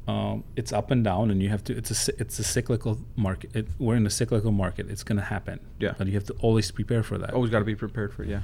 um, 0.07 0.43
it's 0.55 0.71
up 0.71 0.89
and 0.91 1.03
down, 1.03 1.29
and 1.29 1.41
you 1.41 1.49
have 1.49 1.63
to. 1.65 1.77
It's 1.77 2.07
a 2.07 2.13
it's 2.17 2.39
a 2.39 2.43
cyclical 2.43 2.99
market. 3.15 3.55
It, 3.55 3.67
we're 3.77 3.95
in 3.95 4.05
a 4.07 4.09
cyclical 4.09 4.51
market. 4.51 4.89
It's 4.89 5.03
going 5.03 5.17
to 5.17 5.25
happen. 5.25 5.59
Yeah. 5.79 5.93
But 5.97 6.07
you 6.07 6.13
have 6.13 6.23
to 6.25 6.35
always 6.39 6.71
prepare 6.71 7.03
for 7.03 7.17
that. 7.17 7.33
Always 7.33 7.51
got 7.51 7.59
to 7.59 7.65
be 7.65 7.75
prepared 7.75 8.13
for 8.13 8.23
it. 8.23 8.29
Yeah. 8.29 8.41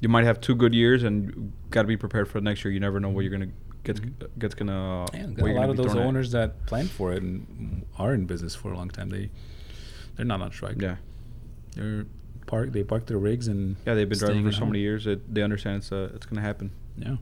You 0.00 0.08
might 0.08 0.24
have 0.24 0.40
two 0.40 0.54
good 0.54 0.74
years 0.74 1.02
and 1.02 1.52
got 1.70 1.82
to 1.82 1.88
be 1.88 1.96
prepared 1.96 2.28
for 2.28 2.40
the 2.40 2.44
next 2.44 2.64
year. 2.64 2.72
You 2.72 2.80
never 2.80 3.00
know 3.00 3.08
what 3.08 3.20
you're 3.20 3.32
gonna 3.32 3.52
get. 3.84 4.38
Gets 4.38 4.54
gonna. 4.54 5.06
Yeah, 5.14 5.26
a 5.38 5.44
lot 5.52 5.70
of 5.70 5.76
those 5.76 5.92
thrown 5.92 5.98
at. 5.98 6.06
owners 6.06 6.32
that 6.32 6.66
plan 6.66 6.88
for 6.88 7.12
it 7.12 7.22
and 7.22 7.86
are 7.98 8.12
in 8.12 8.26
business 8.26 8.54
for 8.54 8.72
a 8.72 8.76
long 8.76 8.90
time. 8.90 9.10
They 9.10 9.30
they're 10.16 10.26
not 10.26 10.42
on 10.42 10.52
strike. 10.52 10.80
Yeah. 10.80 10.96
They're 11.74 12.06
park. 12.50 12.66
They 12.72 12.84
park 12.92 13.02
their 13.10 13.18
rigs 13.30 13.46
and 13.52 13.76
Yeah, 13.86 13.94
they've 13.94 14.08
been 14.08 14.18
driving 14.18 14.44
for 14.44 14.52
so 14.52 14.60
home. 14.60 14.70
many 14.70 14.80
years 14.88 15.02
that 15.04 15.20
they 15.34 15.42
understand 15.48 15.74
it's 15.80 15.90
uh, 15.92 16.10
it's 16.16 16.26
gonna 16.26 16.46
happen. 16.50 16.68
Yeah. 16.96 17.16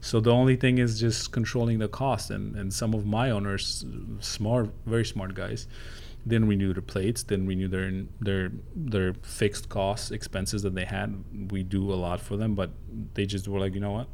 So 0.00 0.14
the 0.20 0.32
only 0.32 0.56
thing 0.56 0.78
is 0.78 0.98
just 0.98 1.30
controlling 1.38 1.78
the 1.78 1.88
cost, 1.88 2.30
and 2.30 2.56
and 2.60 2.68
some 2.80 2.92
of 2.98 3.02
my 3.06 3.26
owners, 3.36 3.84
smart, 4.20 4.66
very 4.84 5.04
smart 5.04 5.32
guys, 5.42 5.60
didn't 6.26 6.48
renew 6.54 6.72
their 6.76 6.82
plates, 6.94 7.22
didn't 7.30 7.46
renew 7.46 7.68
their 7.68 7.88
their 8.28 8.50
their 8.94 9.14
fixed 9.40 9.68
costs, 9.68 10.10
expenses 10.10 10.60
that 10.62 10.74
they 10.74 10.86
had. 10.86 11.08
We 11.52 11.62
do 11.62 11.82
a 11.92 11.98
lot 12.06 12.18
for 12.20 12.36
them, 12.36 12.54
but 12.60 12.70
they 13.14 13.26
just 13.26 13.46
were 13.46 13.60
like, 13.64 13.74
you 13.76 13.80
know 13.86 13.92
what, 13.98 14.08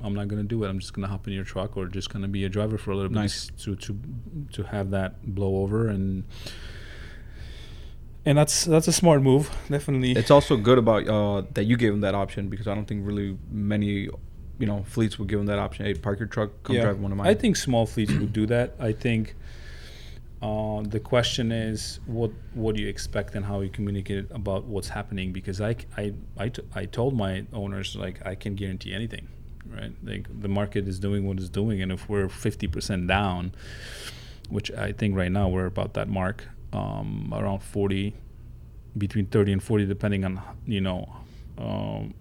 I'm 0.00 0.14
not 0.14 0.28
gonna 0.28 0.48
do 0.54 0.64
it. 0.64 0.68
I'm 0.70 0.78
just 0.84 0.94
gonna 0.94 1.08
hop 1.14 1.26
in 1.28 1.34
your 1.34 1.44
truck 1.44 1.76
or 1.76 1.88
just 1.98 2.08
gonna 2.12 2.32
be 2.38 2.44
a 2.44 2.48
driver 2.48 2.78
for 2.78 2.90
a 2.92 2.96
little 2.96 3.12
Nice. 3.12 3.50
bit 3.50 3.58
to 3.64 3.76
to 3.84 3.90
to 4.56 4.62
have 4.74 4.86
that 4.96 5.10
blow 5.36 5.52
over 5.62 5.88
and. 5.94 6.24
And 8.24 8.36
that's 8.36 8.64
that's 8.64 8.88
a 8.88 8.92
smart 8.92 9.22
move, 9.22 9.50
definitely. 9.70 10.12
It's 10.12 10.30
also 10.30 10.56
good 10.56 10.78
about 10.78 11.08
uh, 11.08 11.42
that 11.54 11.64
you 11.64 11.76
gave 11.76 11.92
them 11.92 12.02
that 12.02 12.14
option 12.14 12.48
because 12.48 12.66
I 12.66 12.74
don't 12.74 12.84
think 12.86 13.06
really 13.06 13.38
many, 13.50 14.08
you 14.58 14.66
know, 14.66 14.84
fleets 14.86 15.18
would 15.18 15.28
give 15.28 15.38
them 15.38 15.46
that 15.46 15.58
option. 15.58 15.86
Hey, 15.86 15.94
park 15.94 16.18
your 16.18 16.28
truck, 16.28 16.50
come 16.62 16.76
drive 16.76 17.00
one 17.00 17.12
of 17.12 17.18
mine. 17.18 17.26
I 17.26 17.34
think 17.34 17.56
small 17.56 17.86
fleets 17.86 18.12
would 18.12 18.32
do 18.32 18.44
that. 18.46 18.74
I 18.78 18.92
think 18.92 19.34
uh, 20.42 20.82
the 20.82 21.00
question 21.00 21.50
is 21.50 22.00
what 22.06 22.30
what 22.54 22.76
do 22.76 22.82
you 22.82 22.88
expect 22.88 23.34
and 23.34 23.44
how 23.44 23.60
you 23.60 23.68
communicate 23.68 24.26
about 24.30 24.64
what's 24.64 24.88
happening 24.88 25.32
because 25.32 25.60
I, 25.60 25.76
I, 25.96 26.12
I, 26.36 26.48
t- 26.48 26.62
I 26.74 26.84
told 26.84 27.16
my 27.16 27.44
owners 27.52 27.96
like 27.96 28.24
I 28.24 28.34
can 28.36 28.54
guarantee 28.54 28.94
anything 28.94 29.26
right 29.68 29.92
like 30.04 30.26
the 30.40 30.48
market 30.48 30.86
is 30.86 31.00
doing 31.00 31.26
what 31.26 31.38
it's 31.38 31.48
doing 31.48 31.82
and 31.82 31.90
if 31.90 32.08
we're 32.08 32.28
50% 32.28 33.08
down 33.08 33.52
which 34.48 34.70
I 34.70 34.92
think 34.92 35.16
right 35.16 35.32
now 35.32 35.48
we're 35.48 35.66
about 35.66 35.94
that 35.94 36.08
mark 36.08 36.44
um, 36.72 37.32
around 37.34 37.60
40 37.62 38.14
between 38.96 39.26
30 39.26 39.52
and 39.52 39.62
40 39.62 39.86
depending 39.86 40.24
on 40.24 40.40
you 40.66 40.80
know 40.80 41.16
um, 41.56 42.14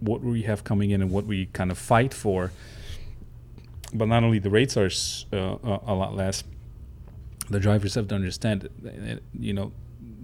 what 0.00 0.22
we 0.22 0.42
have 0.42 0.64
coming 0.64 0.90
in 0.90 1.02
and 1.02 1.10
what 1.10 1.26
we 1.26 1.46
kind 1.46 1.70
of 1.70 1.78
fight 1.78 2.14
for. 2.14 2.52
But 3.92 4.06
not 4.06 4.22
only 4.22 4.38
the 4.38 4.50
rates 4.50 4.76
are 4.76 4.90
uh, 5.32 5.78
a, 5.86 5.94
lot 5.94 6.14
less 6.14 6.44
the 7.48 7.58
drivers 7.58 7.96
have 7.96 8.06
to 8.06 8.14
understand 8.14 8.68
you 9.38 9.52
know 9.52 9.72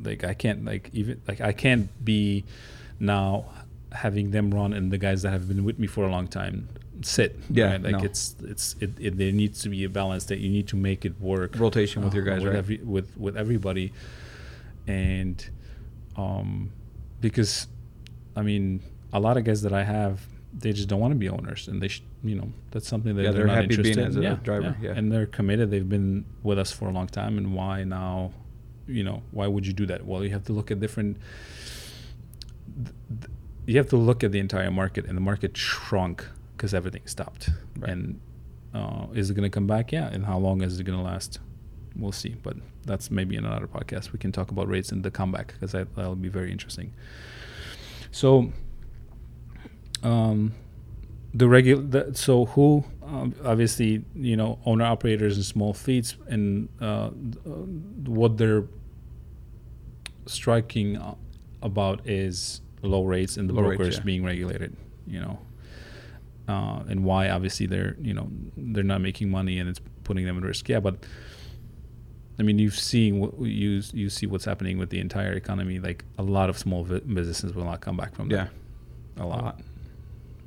like 0.04 0.22
i 0.22 0.32
can't 0.32 0.64
like 0.64 0.88
even 0.92 1.20
like 1.26 1.40
i 1.40 1.52
can't 1.52 2.04
be 2.04 2.44
now 3.00 3.46
having 3.92 4.30
them 4.30 4.52
run 4.52 4.72
and 4.72 4.92
the 4.92 4.98
guys 4.98 5.22
that 5.22 5.30
have 5.30 5.48
been 5.48 5.64
with 5.64 5.78
me 5.78 5.86
for 5.86 6.04
a 6.04 6.10
long 6.10 6.28
time 6.28 6.68
sit 7.02 7.38
Yeah, 7.50 7.72
right? 7.72 7.82
like 7.82 7.92
no. 7.98 8.04
it's 8.04 8.36
it's 8.44 8.74
it, 8.80 8.90
it 8.98 9.18
there 9.18 9.32
needs 9.32 9.60
to 9.62 9.68
be 9.68 9.84
a 9.84 9.88
balance 9.88 10.24
that 10.26 10.38
you 10.38 10.48
need 10.48 10.66
to 10.68 10.76
make 10.76 11.04
it 11.04 11.20
work 11.20 11.58
Rotation 11.58 12.02
with 12.04 12.14
your 12.14 12.22
uh, 12.24 12.30
guys, 12.34 12.42
with 12.42 12.52
right? 12.52 12.58
every, 12.58 12.76
with 12.78 13.16
with 13.16 13.36
everybody 13.36 13.92
and 14.86 15.48
um 16.16 16.70
because 17.20 17.66
i 18.36 18.42
mean 18.42 18.80
a 19.12 19.20
lot 19.20 19.36
of 19.36 19.44
guys 19.44 19.62
that 19.62 19.72
i 19.72 19.82
have 19.84 20.20
they 20.58 20.72
just 20.72 20.88
don't 20.88 21.00
want 21.00 21.12
to 21.12 21.18
be 21.18 21.28
owners 21.28 21.68
and 21.68 21.82
they 21.82 21.88
should 21.88 22.04
you 22.24 22.34
know 22.34 22.50
that's 22.70 22.88
something 22.88 23.14
that 23.16 23.22
Yeah, 23.22 23.30
they're, 23.32 23.38
they're 23.40 23.46
not 23.46 23.56
happy 23.56 23.76
being 23.76 23.98
interested 23.98 24.08
as 24.08 24.16
in. 24.16 24.24
a 24.24 24.36
driver, 24.36 24.76
yeah. 24.80 24.92
and 24.92 25.12
they're 25.12 25.26
committed 25.26 25.70
they've 25.70 25.88
been 25.88 26.24
with 26.42 26.58
us 26.58 26.72
for 26.72 26.88
a 26.88 26.92
long 26.92 27.08
time 27.08 27.36
and 27.36 27.54
why 27.54 27.84
now 27.84 28.32
you 28.88 29.04
know 29.04 29.22
why 29.32 29.46
would 29.46 29.66
you 29.66 29.72
do 29.72 29.84
that 29.86 30.06
well 30.06 30.24
you 30.24 30.30
have 30.30 30.44
to 30.44 30.52
look 30.52 30.70
at 30.70 30.80
different 30.80 31.18
th- 32.84 32.94
th- 33.20 33.30
you 33.66 33.76
have 33.76 33.88
to 33.88 33.96
look 33.96 34.22
at 34.24 34.30
the 34.32 34.38
entire 34.38 34.70
market 34.70 35.04
and 35.06 35.16
the 35.16 35.20
market 35.20 35.56
shrunk 35.56 36.24
because 36.56 36.74
everything 36.74 37.02
stopped. 37.06 37.50
Right. 37.78 37.90
and 37.90 38.20
uh, 38.74 39.06
is 39.14 39.30
it 39.30 39.34
going 39.34 39.50
to 39.50 39.54
come 39.54 39.66
back? 39.66 39.92
Yeah 39.92 40.08
and 40.08 40.24
how 40.26 40.38
long 40.38 40.62
is 40.62 40.78
it 40.78 40.84
going 40.84 40.98
to 40.98 41.04
last? 41.04 41.38
We'll 41.94 42.12
see 42.12 42.36
but 42.42 42.56
that's 42.84 43.10
maybe 43.10 43.36
in 43.36 43.44
another 43.44 43.66
podcast. 43.66 44.12
We 44.12 44.18
can 44.18 44.32
talk 44.32 44.50
about 44.50 44.68
rates 44.68 44.92
and 44.92 45.02
the 45.02 45.10
comeback 45.10 45.54
because 45.54 45.72
that'll 45.72 46.14
be 46.16 46.28
very 46.28 46.52
interesting. 46.52 46.92
So 48.10 48.52
um 50.02 50.52
the 51.36 51.48
regular 51.48 52.14
so 52.14 52.46
who 52.46 52.84
um, 53.02 53.34
obviously 53.44 54.04
you 54.14 54.36
know 54.36 54.58
owner 54.64 54.84
operators 54.84 55.36
and 55.36 55.44
small 55.44 55.74
fleets 55.74 56.16
and 56.28 56.68
uh, 56.80 56.84
uh, 56.84 57.10
what 58.06 58.38
they're 58.38 58.64
striking 60.26 60.96
uh, 60.96 61.14
about 61.62 62.06
is 62.06 62.62
low 62.82 63.04
rates 63.04 63.36
and 63.36 63.48
the 63.48 63.54
Low 63.54 63.62
rates, 63.62 63.76
brokers 63.76 63.96
yeah. 63.98 64.02
being 64.04 64.24
regulated 64.24 64.76
you 65.06 65.20
know 65.20 65.38
uh, 66.48 66.82
and 66.88 67.04
why 67.04 67.28
obviously 67.28 67.66
they're 67.66 67.96
you 68.00 68.14
know 68.14 68.28
they're 68.56 68.84
not 68.84 69.00
making 69.00 69.30
money 69.30 69.58
and 69.58 69.68
it's 69.68 69.80
putting 70.04 70.24
them 70.24 70.36
at 70.38 70.42
risk 70.42 70.68
yeah 70.68 70.80
but 70.80 70.96
I 72.38 72.42
mean, 72.42 72.58
you've 72.58 72.78
seen 72.78 73.18
what 73.18 73.38
you 73.40 73.82
you 73.92 74.10
see 74.10 74.26
what's 74.26 74.44
happening 74.44 74.78
with 74.78 74.90
the 74.90 75.00
entire 75.00 75.32
economy. 75.32 75.78
Like 75.78 76.04
a 76.18 76.22
lot 76.22 76.50
of 76.50 76.58
small 76.58 76.84
businesses 76.84 77.54
will 77.54 77.64
not 77.64 77.80
come 77.80 77.96
back 77.96 78.14
from 78.14 78.28
that. 78.28 78.34
Yeah. 78.34 78.48
that. 79.16 79.24
A 79.24 79.26
lot. 79.26 79.60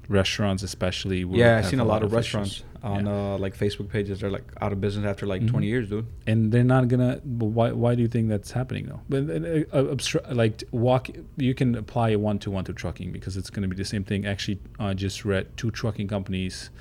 Restaurants, 0.10 0.64
especially. 0.64 1.20
Yeah, 1.24 1.58
I've 1.60 1.68
seen 1.68 1.80
a 1.80 1.86
lot 1.86 2.02
of 2.04 2.12
issues. 2.12 2.16
restaurants 2.34 2.64
on 2.82 3.06
Yeah. 3.06 3.12
uh, 3.36 3.38
like 3.38 3.56
Facebook 3.56 3.90
pages. 3.90 4.20
They're 4.22 4.32
like 4.32 4.52
out 4.60 4.72
of 4.74 4.82
business 4.82 5.06
after 5.06 5.28
like 5.28 5.44
Mhm. 5.44 5.50
20 5.50 5.68
years, 5.68 5.88
dude. 5.90 6.08
and 6.26 6.52
they're 6.52 6.64
not 6.64 6.88
gonna. 6.88 7.18
Why? 7.24 7.72
Why 7.72 7.94
do 7.96 8.02
you 8.02 8.08
think 8.08 8.28
that's 8.28 8.52
happening 8.52 8.88
though? 8.88 9.02
But 9.08 9.30
uh, 9.30 9.34
uh, 9.72 9.96
obstru- 9.96 10.34
like 10.36 10.64
walk, 10.72 11.10
you 11.38 11.54
can 11.54 11.76
apply 11.76 12.10
a 12.10 12.18
one 12.18 12.40
to 12.40 12.50
one 12.50 12.64
to 12.66 12.74
trucking 12.74 13.12
because 13.12 13.38
it's 13.38 13.52
gonna 13.52 13.68
be 13.68 13.76
the 13.76 13.86
same 13.86 14.04
thing. 14.04 14.26
Actually, 14.26 14.60
I 14.80 14.96
just 14.96 15.24
read 15.26 15.46
two 15.58 15.70
trucking 15.70 16.08
companies, 16.08 16.72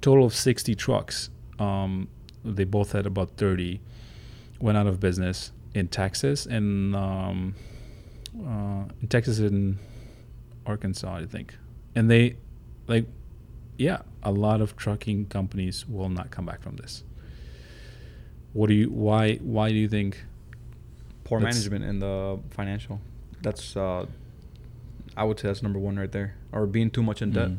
total 0.00 0.24
of 0.24 0.34
sixty 0.34 0.74
trucks. 0.74 1.28
Um, 1.58 2.08
they 2.42 2.64
both 2.64 2.92
had 2.92 3.04
about 3.06 3.36
thirty, 3.36 3.80
went 4.60 4.78
out 4.78 4.86
of 4.86 4.98
business 4.98 5.52
in 5.74 5.88
Texas 5.88 6.46
and 6.46 6.94
um, 6.96 7.54
uh, 8.46 8.84
in 9.02 9.08
Texas 9.08 9.40
and 9.40 9.76
Arkansas, 10.64 11.16
I 11.16 11.26
think. 11.26 11.56
And 11.94 12.10
they, 12.10 12.36
like, 12.88 13.06
yeah, 13.78 14.02
a 14.22 14.30
lot 14.32 14.60
of 14.60 14.76
trucking 14.76 15.26
companies 15.26 15.86
will 15.88 16.08
not 16.08 16.30
come 16.30 16.46
back 16.46 16.60
from 16.62 16.76
this. 16.76 17.04
What 18.52 18.68
do 18.68 18.74
you? 18.74 18.90
Why? 18.90 19.36
Why 19.36 19.70
do 19.70 19.76
you 19.76 19.88
think? 19.88 20.22
Poor 21.24 21.40
management 21.40 21.84
in 21.84 21.98
the 22.00 22.38
financial. 22.50 23.00
That's 23.42 23.76
uh, 23.76 24.06
I 25.16 25.24
would 25.24 25.38
say 25.40 25.48
that's 25.48 25.62
number 25.62 25.78
one 25.78 25.96
right 25.98 26.10
there. 26.12 26.34
Or 26.52 26.66
being 26.66 26.90
too 26.90 27.02
much 27.02 27.22
in 27.22 27.32
debt, 27.32 27.48
Mm. 27.50 27.58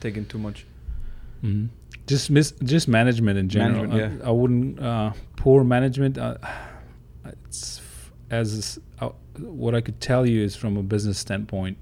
taking 0.00 0.24
too 0.26 0.38
much. 0.38 0.66
Mhm. 1.42 1.68
Just 2.06 2.30
miss, 2.30 2.52
just 2.64 2.88
management 2.88 3.38
in 3.38 3.48
general. 3.48 3.86
Management, 3.86 4.22
I, 4.22 4.28
I 4.28 4.30
wouldn't. 4.30 4.80
Uh, 4.80 5.12
poor 5.36 5.64
management. 5.64 6.18
Uh, 6.18 6.36
it's 7.42 7.78
f- 7.78 8.12
as 8.30 8.78
uh, 9.00 9.10
what 9.38 9.74
I 9.74 9.80
could 9.80 10.00
tell 10.00 10.26
you 10.26 10.42
is 10.42 10.56
from 10.56 10.76
a 10.76 10.82
business 10.82 11.18
standpoint. 11.18 11.76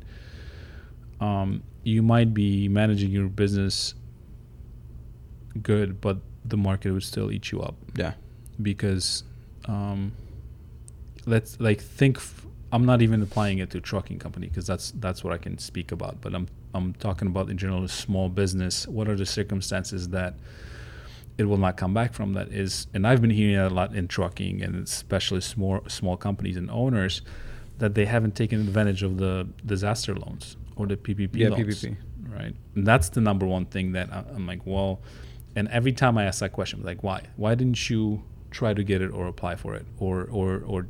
Um, 1.21 1.63
you 1.85 2.03
might 2.03 2.33
be 2.35 2.69
managing 2.69 3.11
your 3.11 3.29
business 3.29 3.95
good, 5.63 6.01
but 6.01 6.19
the 6.45 6.57
market 6.57 6.93
would 6.93 7.03
still 7.03 7.31
eat 7.31 7.51
you 7.53 7.61
up. 7.63 7.77
Yeah. 7.97 8.15
because 8.61 9.25
um, 9.67 10.13
let's 11.27 11.59
like 11.61 11.81
think 11.81 12.17
f- 12.19 12.47
I'm 12.73 12.85
not 12.85 13.03
even 13.03 13.23
applying 13.23 13.59
it 13.59 13.71
to 13.71 13.81
trucking 13.81 14.19
company 14.19 14.49
because 14.49 14.67
that's 14.67 14.93
that's 14.93 15.23
what 15.25 15.33
I 15.33 15.39
can 15.39 15.59
speak 15.59 15.91
about 15.93 16.21
but 16.21 16.35
I'm 16.35 16.49
I'm 16.75 16.93
talking 16.95 17.29
about 17.29 17.49
in 17.51 17.57
general 17.57 17.83
a 17.85 17.89
small 17.89 18.29
business 18.29 18.87
what 18.87 19.09
are 19.09 19.17
the 19.17 19.25
circumstances 19.27 20.09
that 20.11 20.35
it 21.39 21.45
will 21.45 21.57
not 21.57 21.77
come 21.77 21.95
back 21.95 22.13
from 22.13 22.35
that 22.35 22.49
is 22.49 22.87
and 22.93 23.07
I've 23.07 23.21
been 23.23 23.31
hearing 23.31 23.57
that 23.57 23.73
a 23.73 23.75
lot 23.75 23.95
in 23.95 24.07
trucking 24.07 24.63
and 24.63 24.85
especially 24.85 25.41
small 25.41 25.81
small 25.89 26.17
companies 26.17 26.57
and 26.57 26.71
owners 26.71 27.23
that 27.79 27.95
they 27.95 28.05
haven't 28.05 28.35
taken 28.37 28.61
advantage 28.61 29.03
of 29.03 29.19
the 29.19 29.47
disaster 29.67 30.15
loans 30.15 30.57
or 30.77 30.87
the 30.87 30.97
PPP 30.97 31.37
Yeah, 31.37 31.49
loans 31.51 31.85
PPP. 31.85 31.97
right 32.29 32.55
and 32.75 32.87
that's 32.87 33.09
the 33.11 33.21
number 33.21 33.47
one 33.47 33.67
thing 33.67 33.93
that 33.93 34.09
I'm 34.13 34.47
like 34.47 34.63
well 34.65 35.01
and 35.57 35.69
every 35.69 35.93
time 35.93 36.17
I 36.19 36.25
ask 36.25 36.41
that 36.41 36.53
question 36.53 36.83
like 36.83 37.03
why 37.03 37.23
why 37.37 37.55
didn't 37.55 37.89
you 37.91 38.23
try 38.51 38.73
to 38.75 38.83
get 38.85 39.03
it 39.03 39.11
or 39.11 39.27
apply 39.27 39.57
for 39.57 39.75
it 39.75 39.87
or 39.99 40.23
or 40.31 40.63
or 40.67 40.87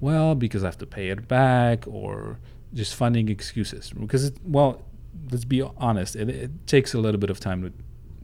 well 0.00 0.34
because 0.34 0.62
I 0.64 0.66
have 0.68 0.78
to 0.78 0.86
pay 0.86 1.08
it 1.10 1.28
back 1.28 1.86
or 1.86 2.38
just 2.72 2.94
finding 2.94 3.28
excuses 3.28 3.90
because 3.90 4.24
it, 4.24 4.36
well 4.44 4.82
let's 5.30 5.44
be 5.44 5.60
honest 5.62 6.16
it, 6.16 6.28
it 6.28 6.66
takes 6.66 6.94
a 6.94 6.98
little 6.98 7.20
bit 7.20 7.30
of 7.30 7.40
time 7.40 7.62
to 7.62 7.70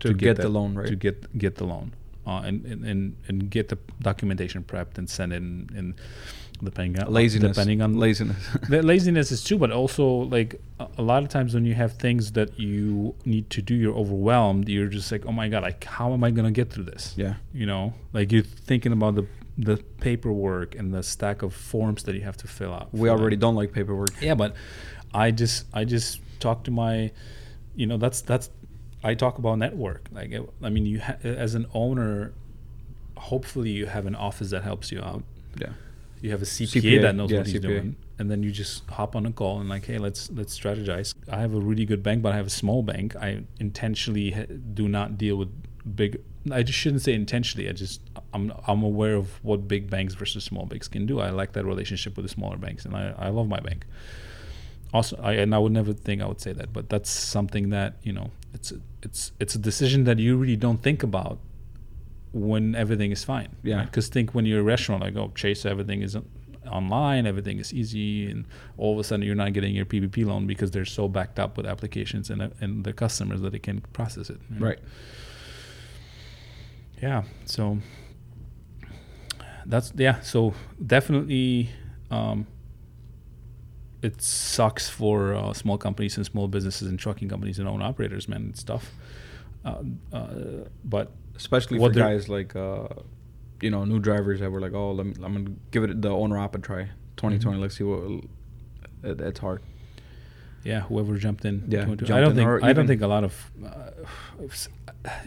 To 0.08 0.14
get 0.14 0.36
the 0.36 0.42
that- 0.42 0.48
loan, 0.50 0.74
right? 0.74 0.88
to 0.88 0.96
get 0.96 1.16
get 1.38 1.54
the 1.56 1.64
loan 1.64 1.92
uh, 2.26 2.42
and, 2.48 2.64
and 2.66 2.84
and 2.84 3.16
and 3.28 3.50
get 3.50 3.68
the 3.68 3.78
documentation 4.00 4.62
prepped 4.62 4.98
and 4.98 5.08
send 5.08 5.32
in 5.32 5.68
and 5.78 5.94
depending 6.62 7.02
on 7.02 7.12
Laziness. 7.12 7.56
depending 7.56 7.82
on 7.82 7.94
laziness. 7.98 8.36
the 8.68 8.82
laziness 8.82 9.30
is 9.32 9.42
too, 9.44 9.58
but 9.58 9.70
also 9.70 10.06
like 10.06 10.60
a, 10.78 11.02
lot 11.02 11.22
of 11.22 11.28
times 11.28 11.54
when 11.54 11.64
you 11.64 11.74
have 11.74 11.94
things 11.94 12.32
that 12.32 12.58
you 12.58 13.14
need 13.24 13.48
to 13.50 13.62
do, 13.62 13.74
you're 13.74 13.94
overwhelmed. 13.94 14.68
You're 14.68 14.88
just 14.88 15.10
like, 15.12 15.24
oh 15.26 15.32
my 15.32 15.48
god, 15.48 15.62
like 15.62 15.84
how 15.84 16.12
am 16.12 16.24
I 16.24 16.30
gonna 16.30 16.50
get 16.50 16.70
through 16.70 16.84
this? 16.84 17.14
yeah. 17.16 17.34
You 17.52 17.66
know, 17.66 17.94
like 18.12 18.32
you're 18.32 18.42
thinking 18.42 18.92
about 18.92 19.14
the 19.14 19.26
the 19.58 19.78
paperwork 20.00 20.74
and 20.74 20.92
the 20.92 21.02
stack 21.02 21.42
of 21.42 21.54
forms 21.54 22.02
that 22.02 22.14
you 22.14 22.20
have 22.20 22.36
to 22.36 22.46
fill 22.46 22.74
out. 22.74 22.88
We 22.92 23.08
already 23.08 23.36
don't 23.36 23.54
like 23.54 23.72
paperwork. 23.72 24.10
Yeah, 24.20 24.34
but 24.34 24.54
I 25.14 25.30
just 25.30 25.64
I 25.72 25.84
just 25.84 26.20
talk 26.40 26.64
to 26.64 26.70
my, 26.70 27.10
you 27.74 27.86
know, 27.86 27.96
that's 27.96 28.20
that's 28.20 28.50
I 29.02 29.14
talk 29.14 29.38
about 29.38 29.58
network. 29.58 30.08
Like 30.12 30.34
I 30.62 30.68
mean, 30.68 30.84
you 30.84 31.00
ha- 31.00 31.16
as 31.22 31.54
an 31.54 31.66
owner, 31.72 32.32
hopefully 33.16 33.70
you 33.70 33.86
have 33.86 34.04
an 34.06 34.14
office 34.14 34.50
that 34.50 34.62
helps 34.62 34.92
you 34.92 35.00
out 35.00 35.22
Yeah. 35.58 35.68
You 36.20 36.30
have 36.30 36.42
a 36.42 36.46
CPA, 36.46 36.82
CPA, 36.82 37.02
that 37.02 37.14
knows 37.14 37.30
yeah, 37.30 37.38
what 37.38 37.46
he's 37.46 37.56
CPA. 37.56 37.62
doing, 37.62 37.96
and 38.18 38.30
then 38.30 38.42
you 38.42 38.50
just 38.50 38.88
hop 38.90 39.14
on 39.16 39.26
a 39.26 39.32
call 39.32 39.60
and 39.60 39.68
like, 39.68 39.86
hey, 39.86 39.98
let's 39.98 40.30
let's 40.30 40.58
strategize. 40.58 41.14
I 41.30 41.40
have 41.40 41.54
a 41.54 41.60
really 41.60 41.84
good 41.84 42.02
bank, 42.02 42.22
but 42.22 42.32
I 42.32 42.36
have 42.36 42.46
a 42.46 42.50
small 42.50 42.82
bank. 42.82 43.16
I 43.16 43.44
intentionally 43.60 44.46
do 44.74 44.88
not 44.88 45.18
deal 45.18 45.36
with 45.36 45.50
big. 45.94 46.20
I 46.50 46.62
just 46.62 46.78
shouldn't 46.78 47.02
say 47.02 47.12
intentionally. 47.12 47.68
I 47.68 47.72
just 47.72 48.00
I'm 48.32 48.52
I'm 48.66 48.82
aware 48.82 49.14
of 49.14 49.42
what 49.44 49.68
big 49.68 49.90
banks 49.90 50.14
versus 50.14 50.44
small 50.44 50.66
banks 50.66 50.88
can 50.88 51.06
do. 51.06 51.20
I 51.20 51.30
like 51.30 51.52
that 51.52 51.64
relationship 51.64 52.16
with 52.16 52.24
the 52.24 52.30
smaller 52.30 52.56
banks, 52.56 52.84
and 52.84 52.96
I 52.96 53.14
I 53.18 53.28
love 53.28 53.48
my 53.48 53.60
bank. 53.60 53.86
Also, 54.92 55.18
I 55.22 55.32
and 55.34 55.54
I 55.54 55.58
would 55.58 55.72
never 55.72 55.92
think 55.92 56.22
I 56.22 56.26
would 56.26 56.40
say 56.40 56.52
that, 56.52 56.72
but 56.72 56.88
that's 56.88 57.10
something 57.10 57.70
that 57.70 57.96
you 58.02 58.12
know 58.12 58.30
it's 58.54 58.72
a, 58.72 58.80
it's 59.02 59.32
it's 59.38 59.54
a 59.54 59.58
decision 59.58 60.04
that 60.04 60.18
you 60.18 60.36
really 60.36 60.56
don't 60.56 60.82
think 60.82 61.02
about 61.02 61.38
when 62.36 62.74
everything 62.74 63.10
is 63.10 63.24
fine. 63.24 63.48
Yeah. 63.62 63.84
Because 63.84 64.08
think 64.08 64.34
when 64.34 64.44
you're 64.44 64.60
a 64.60 64.64
restaurant, 64.64 65.02
like 65.02 65.16
oh, 65.16 65.32
Chase, 65.34 65.64
everything 65.64 66.02
is 66.02 66.16
online, 66.70 67.26
everything 67.26 67.58
is 67.58 67.72
easy, 67.72 68.30
and 68.30 68.44
all 68.76 68.92
of 68.92 68.98
a 68.98 69.04
sudden 69.04 69.24
you're 69.24 69.34
not 69.34 69.52
getting 69.52 69.74
your 69.74 69.86
PPP 69.86 70.26
loan 70.26 70.46
because 70.46 70.70
they're 70.70 70.84
so 70.84 71.08
backed 71.08 71.38
up 71.38 71.56
with 71.56 71.66
applications 71.66 72.28
and 72.30 72.52
and 72.60 72.84
the 72.84 72.92
customers 72.92 73.40
that 73.40 73.52
they 73.52 73.58
can 73.58 73.80
process 73.92 74.28
it. 74.28 74.38
know? 74.50 74.66
Right. 74.66 74.78
Yeah. 77.02 77.22
So 77.46 77.78
that's 79.64 79.92
yeah. 79.96 80.20
So 80.20 80.52
definitely, 80.84 81.70
um, 82.10 82.46
it 84.02 84.20
sucks 84.20 84.90
for 84.90 85.34
uh, 85.34 85.52
small 85.54 85.78
companies 85.78 86.18
and 86.18 86.26
small 86.26 86.48
businesses 86.48 86.88
and 86.88 86.98
trucking 86.98 87.30
companies 87.30 87.58
and 87.58 87.66
own 87.66 87.80
operators, 87.80 88.28
man. 88.28 88.48
It's 88.50 88.62
tough. 88.62 88.92
Uh, 89.64 89.82
uh, 90.12 90.28
but 90.84 91.12
Especially 91.36 91.78
What 91.78 91.92
for 91.92 92.00
guys 92.00 92.28
like, 92.28 92.54
uh, 92.56 92.88
you 93.60 93.70
know, 93.70 93.84
new 93.84 93.98
drivers 94.00 94.40
that 94.40 94.50
were 94.50 94.60
like, 94.60 94.72
oh, 94.74 94.92
let 94.92 95.06
me, 95.06 95.14
I'm 95.22 95.32
gonna 95.32 95.56
give 95.70 95.84
it 95.84 96.00
the 96.02 96.10
owner 96.10 96.38
op 96.38 96.54
a 96.54 96.58
try. 96.58 96.88
2020. 97.16 97.58
Mhm. 97.58 97.60
Let's 97.62 97.76
see 97.76 97.84
what. 97.84 98.24
It, 99.02 99.20
it's 99.20 99.38
hard. 99.40 99.62
yeah, 100.64 100.80
whoever 100.80 101.16
jumped 101.16 101.44
in. 101.44 101.64
Yeah, 101.68 101.84
to- 101.84 102.14
I 102.14 102.20
don't 102.20 102.30
in, 102.30 102.36
think 102.36 102.64
I 102.64 102.72
don't 102.72 102.86
think 102.86 103.02
a 103.02 103.06
lot 103.06 103.24
of, 103.24 103.50
uh, 103.64 103.90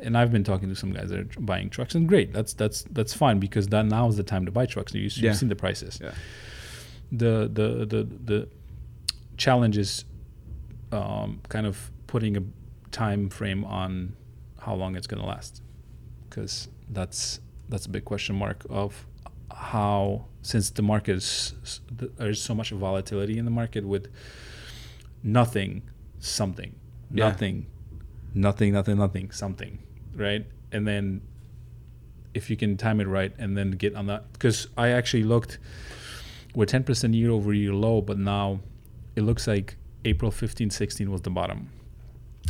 and 0.01 0.17
I've 0.17 0.31
been 0.31 0.43
talking 0.43 0.69
to 0.69 0.75
some 0.75 0.91
guys 0.91 1.09
that 1.09 1.19
are 1.19 1.39
buying 1.39 1.69
trucks, 1.69 1.95
and 1.95 2.07
great, 2.07 2.33
that's 2.33 2.53
that's 2.53 2.83
that's 2.91 3.13
fine 3.13 3.39
because 3.39 3.67
that 3.69 3.85
now 3.85 4.07
is 4.07 4.17
the 4.17 4.23
time 4.23 4.45
to 4.45 4.51
buy 4.51 4.65
trucks. 4.65 4.93
You, 4.93 5.01
you've 5.03 5.17
Yeah. 5.17 5.33
seen 5.33 5.49
the 5.49 5.55
prices. 5.55 5.99
Yeah. 6.01 6.11
The 7.11 7.49
the 7.51 7.85
the 7.85 8.03
the 8.25 8.49
challenge 9.37 9.77
is 9.77 10.05
um, 10.91 11.41
kind 11.49 11.65
of 11.65 11.89
putting 12.07 12.35
a 12.37 12.41
time 12.91 13.29
frame 13.29 13.63
on 13.63 14.13
how 14.59 14.75
long 14.75 14.95
it's 14.95 15.07
going 15.07 15.21
to 15.21 15.27
last, 15.27 15.61
because 16.29 16.67
that's 16.89 17.39
that's 17.69 17.85
a 17.85 17.89
big 17.89 18.05
question 18.05 18.35
mark 18.35 18.65
of 18.69 19.05
how 19.53 20.25
since 20.41 20.69
the 20.69 20.81
market 20.81 21.17
is 21.17 21.81
there's 22.17 22.41
so 22.41 22.53
much 22.55 22.69
volatility 22.71 23.37
in 23.37 23.45
the 23.45 23.51
market 23.51 23.85
with 23.85 24.07
nothing 25.23 25.81
something 26.19 26.75
Yeah. 27.11 27.29
nothing 27.29 27.65
nothing 28.33 28.73
nothing 28.73 28.97
nothing 28.97 29.31
something 29.31 29.79
right 30.15 30.45
and 30.71 30.87
then 30.87 31.21
if 32.33 32.49
you 32.49 32.55
can 32.57 32.77
time 32.77 32.99
it 33.01 33.07
right 33.07 33.33
and 33.37 33.57
then 33.57 33.71
get 33.71 33.95
on 33.95 34.05
that 34.07 34.31
because 34.33 34.67
i 34.77 34.89
actually 34.89 35.23
looked 35.23 35.57
we're 36.55 36.65
10% 36.65 37.13
year 37.13 37.29
over 37.31 37.53
year 37.53 37.73
low 37.73 38.01
but 38.01 38.17
now 38.17 38.59
it 39.15 39.21
looks 39.21 39.47
like 39.47 39.75
april 40.05 40.31
15 40.31 40.69
16 40.69 41.11
was 41.11 41.21
the 41.21 41.29
bottom 41.29 41.69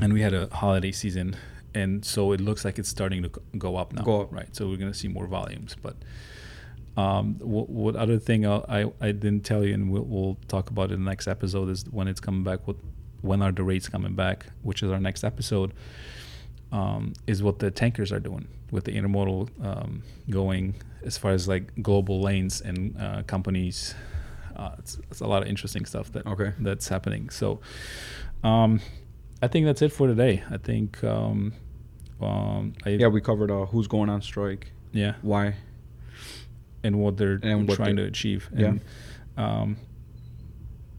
and 0.01 0.13
we 0.13 0.21
had 0.21 0.33
a 0.33 0.47
holiday 0.53 0.91
season 0.91 1.35
and 1.75 2.03
so 2.05 2.31
it 2.31 2.41
looks 2.41 2.65
like 2.65 2.79
it's 2.79 2.89
starting 2.89 3.21
to 3.23 3.29
go 3.57 3.75
up 3.75 3.93
now 3.93 4.01
Go 4.03 4.21
up. 4.21 4.33
right 4.33 4.55
so 4.55 4.67
we're 4.67 4.77
going 4.77 4.91
to 4.91 4.97
see 4.97 5.07
more 5.07 5.27
volumes 5.27 5.75
but 5.81 5.95
um, 6.97 7.35
what, 7.39 7.69
what 7.69 7.95
other 7.95 8.17
thing 8.19 8.45
I'll, 8.45 8.65
I 8.67 8.91
I 8.99 9.11
didn't 9.13 9.41
tell 9.45 9.63
you, 9.63 9.73
and 9.73 9.89
we'll, 9.89 10.03
we'll 10.03 10.37
talk 10.49 10.69
about 10.69 10.91
it 10.91 10.95
in 10.95 11.05
the 11.05 11.09
next 11.09 11.27
episode 11.29 11.69
is 11.69 11.85
when 11.89 12.09
it's 12.09 12.19
coming 12.19 12.43
back. 12.43 12.67
What 12.67 12.75
when 13.21 13.41
are 13.41 13.53
the 13.53 13.63
rates 13.63 13.87
coming 13.87 14.15
back? 14.15 14.47
Which 14.63 14.83
is 14.83 14.91
our 14.91 14.99
next 14.99 15.23
episode. 15.23 15.71
Um, 16.73 17.13
is 17.25 17.41
what 17.41 17.59
the 17.59 17.71
tankers 17.71 18.11
are 18.11 18.19
doing 18.19 18.47
with 18.69 18.83
the 18.83 18.91
intermodal 18.91 19.49
um, 19.65 20.03
going 20.29 20.75
as 21.03 21.17
far 21.17 21.31
as 21.31 21.47
like 21.47 21.71
global 21.81 22.19
lanes 22.21 22.59
and 22.59 22.97
uh, 22.99 23.23
companies. 23.23 23.95
Uh, 24.55 24.71
it's, 24.79 24.99
it's 25.09 25.21
a 25.21 25.27
lot 25.27 25.41
of 25.41 25.47
interesting 25.47 25.85
stuff 25.85 26.11
that 26.11 26.27
Okay. 26.27 26.51
that's 26.59 26.89
happening. 26.89 27.29
So, 27.29 27.61
um, 28.43 28.81
I 29.41 29.47
think 29.47 29.65
that's 29.65 29.81
it 29.81 29.91
for 29.93 30.07
today. 30.07 30.43
I 30.49 30.57
think 30.57 31.03
um, 31.03 31.53
um, 32.21 32.73
I, 32.85 32.89
Yeah, 32.91 33.07
we 33.07 33.21
covered 33.21 33.51
uh, 33.51 33.65
who's 33.65 33.87
going 33.87 34.09
on 34.09 34.21
strike, 34.21 34.71
yeah 34.91 35.13
why. 35.21 35.55
and 36.83 36.99
what 36.99 37.17
they're 37.17 37.39
And 37.41 37.67
what 37.67 37.75
trying 37.77 37.95
they- 37.95 38.03
to 38.03 38.07
achieve. 38.07 38.49
Yeah. 38.55 38.75
Um, 39.37 39.77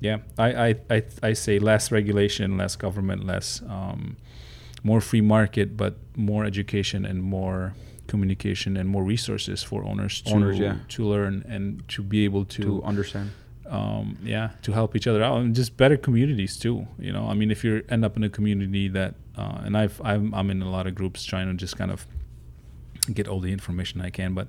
yeah, 0.01 0.19
I, 0.39 0.69
I, 0.69 0.75
I, 0.89 1.03
I 1.23 1.33
say 1.35 1.59
less 1.59 1.93
regulation, 1.93 2.57
less 2.57 2.75
government, 2.75 3.25
less, 3.27 3.61
um, 3.69 4.17
more 4.83 5.03
free 5.03 5.21
market, 5.21 5.77
but 5.77 5.97
more 6.17 6.47
education 6.47 7.05
and 7.05 7.23
more 7.23 7.75
communication 8.07 8.79
and 8.79 8.89
more 8.89 9.05
resources 9.05 9.63
for 9.63 9.85
owners 9.85 10.23
to 10.23 10.33
Owners, 10.33 10.59
yeah. 10.59 10.77
to 10.89 11.05
learn 11.05 11.45
and 11.47 11.87
to 11.89 12.03
be 12.03 12.25
able 12.25 12.47
To 12.47 12.63
to, 12.63 12.83
understand. 12.83 13.31
Um, 13.71 14.19
yeah 14.23 14.51
to 14.63 14.73
help 14.73 14.95
each 14.97 15.07
other 15.07 15.23
out 15.23 15.39
and 15.41 15.55
just 15.55 15.77
better 15.77 15.97
communities 15.97 16.57
too. 16.59 16.87
You 16.99 17.13
know, 17.13 17.25
I 17.29 17.35
mean, 17.35 17.51
if 17.51 17.65
you 17.65 17.83
end 17.89 18.05
up 18.05 18.17
in 18.17 18.25
a 18.25 18.29
community 18.29 18.89
that, 18.89 19.15
uh, 19.39 19.63
and 19.65 19.77
I've 19.77 20.01
I'm, 20.05 20.35
I'm 20.35 20.51
in 20.51 20.61
a 20.63 20.71
lot 20.71 20.87
of 20.87 20.95
groups 20.95 21.25
trying 21.25 21.47
to 21.49 21.55
just 21.55 21.77
kind 21.77 21.91
of 21.91 22.07
get 23.13 23.27
all 23.29 23.41
the 23.41 23.53
information 23.53 24.01
I 24.01 24.11
can, 24.11 24.35
but 24.35 24.49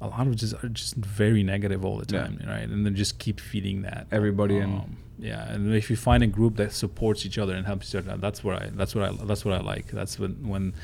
a 0.00 0.08
lot 0.08 0.26
of 0.26 0.36
just 0.36 0.54
are 0.62 0.68
just 0.68 0.94
very 0.96 1.42
negative 1.42 1.84
all 1.84 1.98
the 1.98 2.06
Yeah. 2.14 2.24
time, 2.24 2.44
right? 2.46 2.68
And 2.68 2.84
then 2.84 2.94
just 2.94 3.18
keep 3.18 3.40
feeding 3.40 3.82
that 3.82 4.06
Everybody 4.12 4.56
in- 4.58 4.74
Um, 4.74 4.96
yeah, 5.18 5.50
and 5.52 5.72
if 5.74 5.88
you 5.88 5.96
find 5.96 6.22
a 6.22 6.26
group 6.26 6.56
that 6.56 6.72
supports 6.72 7.24
each 7.24 7.38
other 7.38 7.54
and 7.54 7.64
helps 7.66 7.88
each 7.88 7.94
other, 8.00 8.10
out, 8.12 8.20
that's 8.20 8.44
what 8.44 8.62
I 8.62 8.66
that's 8.74 8.94
what 8.94 9.04
I 9.08 9.24
that's 9.24 9.44
what 9.46 9.54
I 9.54 9.60
like. 9.60 9.86
That's 9.88 10.18
when 10.18 10.32
when 10.46 10.74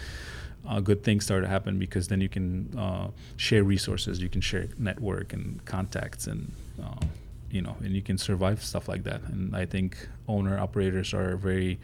uh, 0.66 0.81
good 0.81 1.03
things 1.03 1.25
start 1.25 1.42
to 1.42 1.49
happen 1.49 1.79
because 1.79 2.09
then 2.09 2.21
you 2.21 2.29
can 2.29 2.47
uh, 2.79 3.09
share 3.37 3.62
resources, 3.64 4.23
you 4.23 4.29
can 4.31 4.40
share 4.40 4.68
network 4.79 5.33
and 5.35 5.62
contacts, 5.66 6.27
and 6.29 6.53
uh, 6.83 7.05
you 7.52 7.60
know, 7.60 7.76
and 7.80 7.94
you 7.94 8.02
can 8.02 8.18
survive 8.18 8.64
stuff 8.64 8.88
like 8.88 9.04
that. 9.04 9.22
And 9.22 9.54
I 9.54 9.66
think 9.66 10.08
owner 10.26 10.58
operators 10.58 11.12
are 11.12 11.36
very 11.36 11.78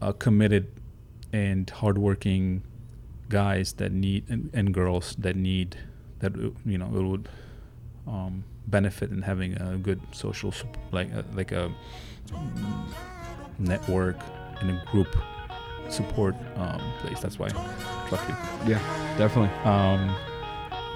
uh, 0.00 0.12
committed 0.12 0.70
and 1.32 1.68
hardworking 1.68 2.62
guys 3.28 3.72
that 3.74 3.90
need 3.90 4.28
and, 4.28 4.50
and 4.52 4.72
girls 4.72 5.16
that 5.18 5.34
need 5.34 5.76
that 6.20 6.32
uh, 6.36 6.50
you 6.64 6.78
know 6.78 6.86
it 6.86 7.02
would 7.02 7.28
um, 8.06 8.44
benefit 8.68 9.10
in 9.10 9.22
having 9.22 9.54
a 9.54 9.76
good 9.76 10.00
social 10.12 10.52
like 10.92 11.10
a, 11.10 11.24
like 11.34 11.50
a 11.50 11.72
network 13.58 14.16
and 14.60 14.70
a 14.70 14.84
group 14.90 15.16
support 15.88 16.34
um, 16.56 16.80
place. 17.00 17.20
That's 17.20 17.38
why 17.38 17.48
you. 17.48 18.72
Yeah, 18.72 19.16
definitely. 19.18 19.54
Um, 19.64 20.14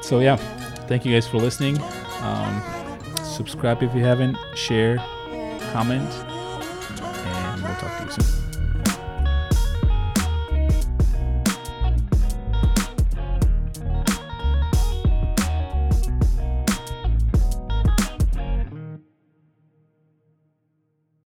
so 0.03 0.20
yeah, 0.20 0.37
thank 0.87 1.05
you 1.05 1.12
guys 1.12 1.26
for 1.26 1.38
listening. 1.38 1.81
Um, 2.22 2.80
subscribe 3.31 3.83
if 3.83 3.95
you 3.95 4.05
haven't. 4.05 4.37
Share, 4.55 4.97
comment, 5.73 6.11
and 6.12 7.62
we'll 7.62 7.75
talk 7.77 7.99
to 7.99 8.05
you 8.05 8.11
soon. 8.11 8.39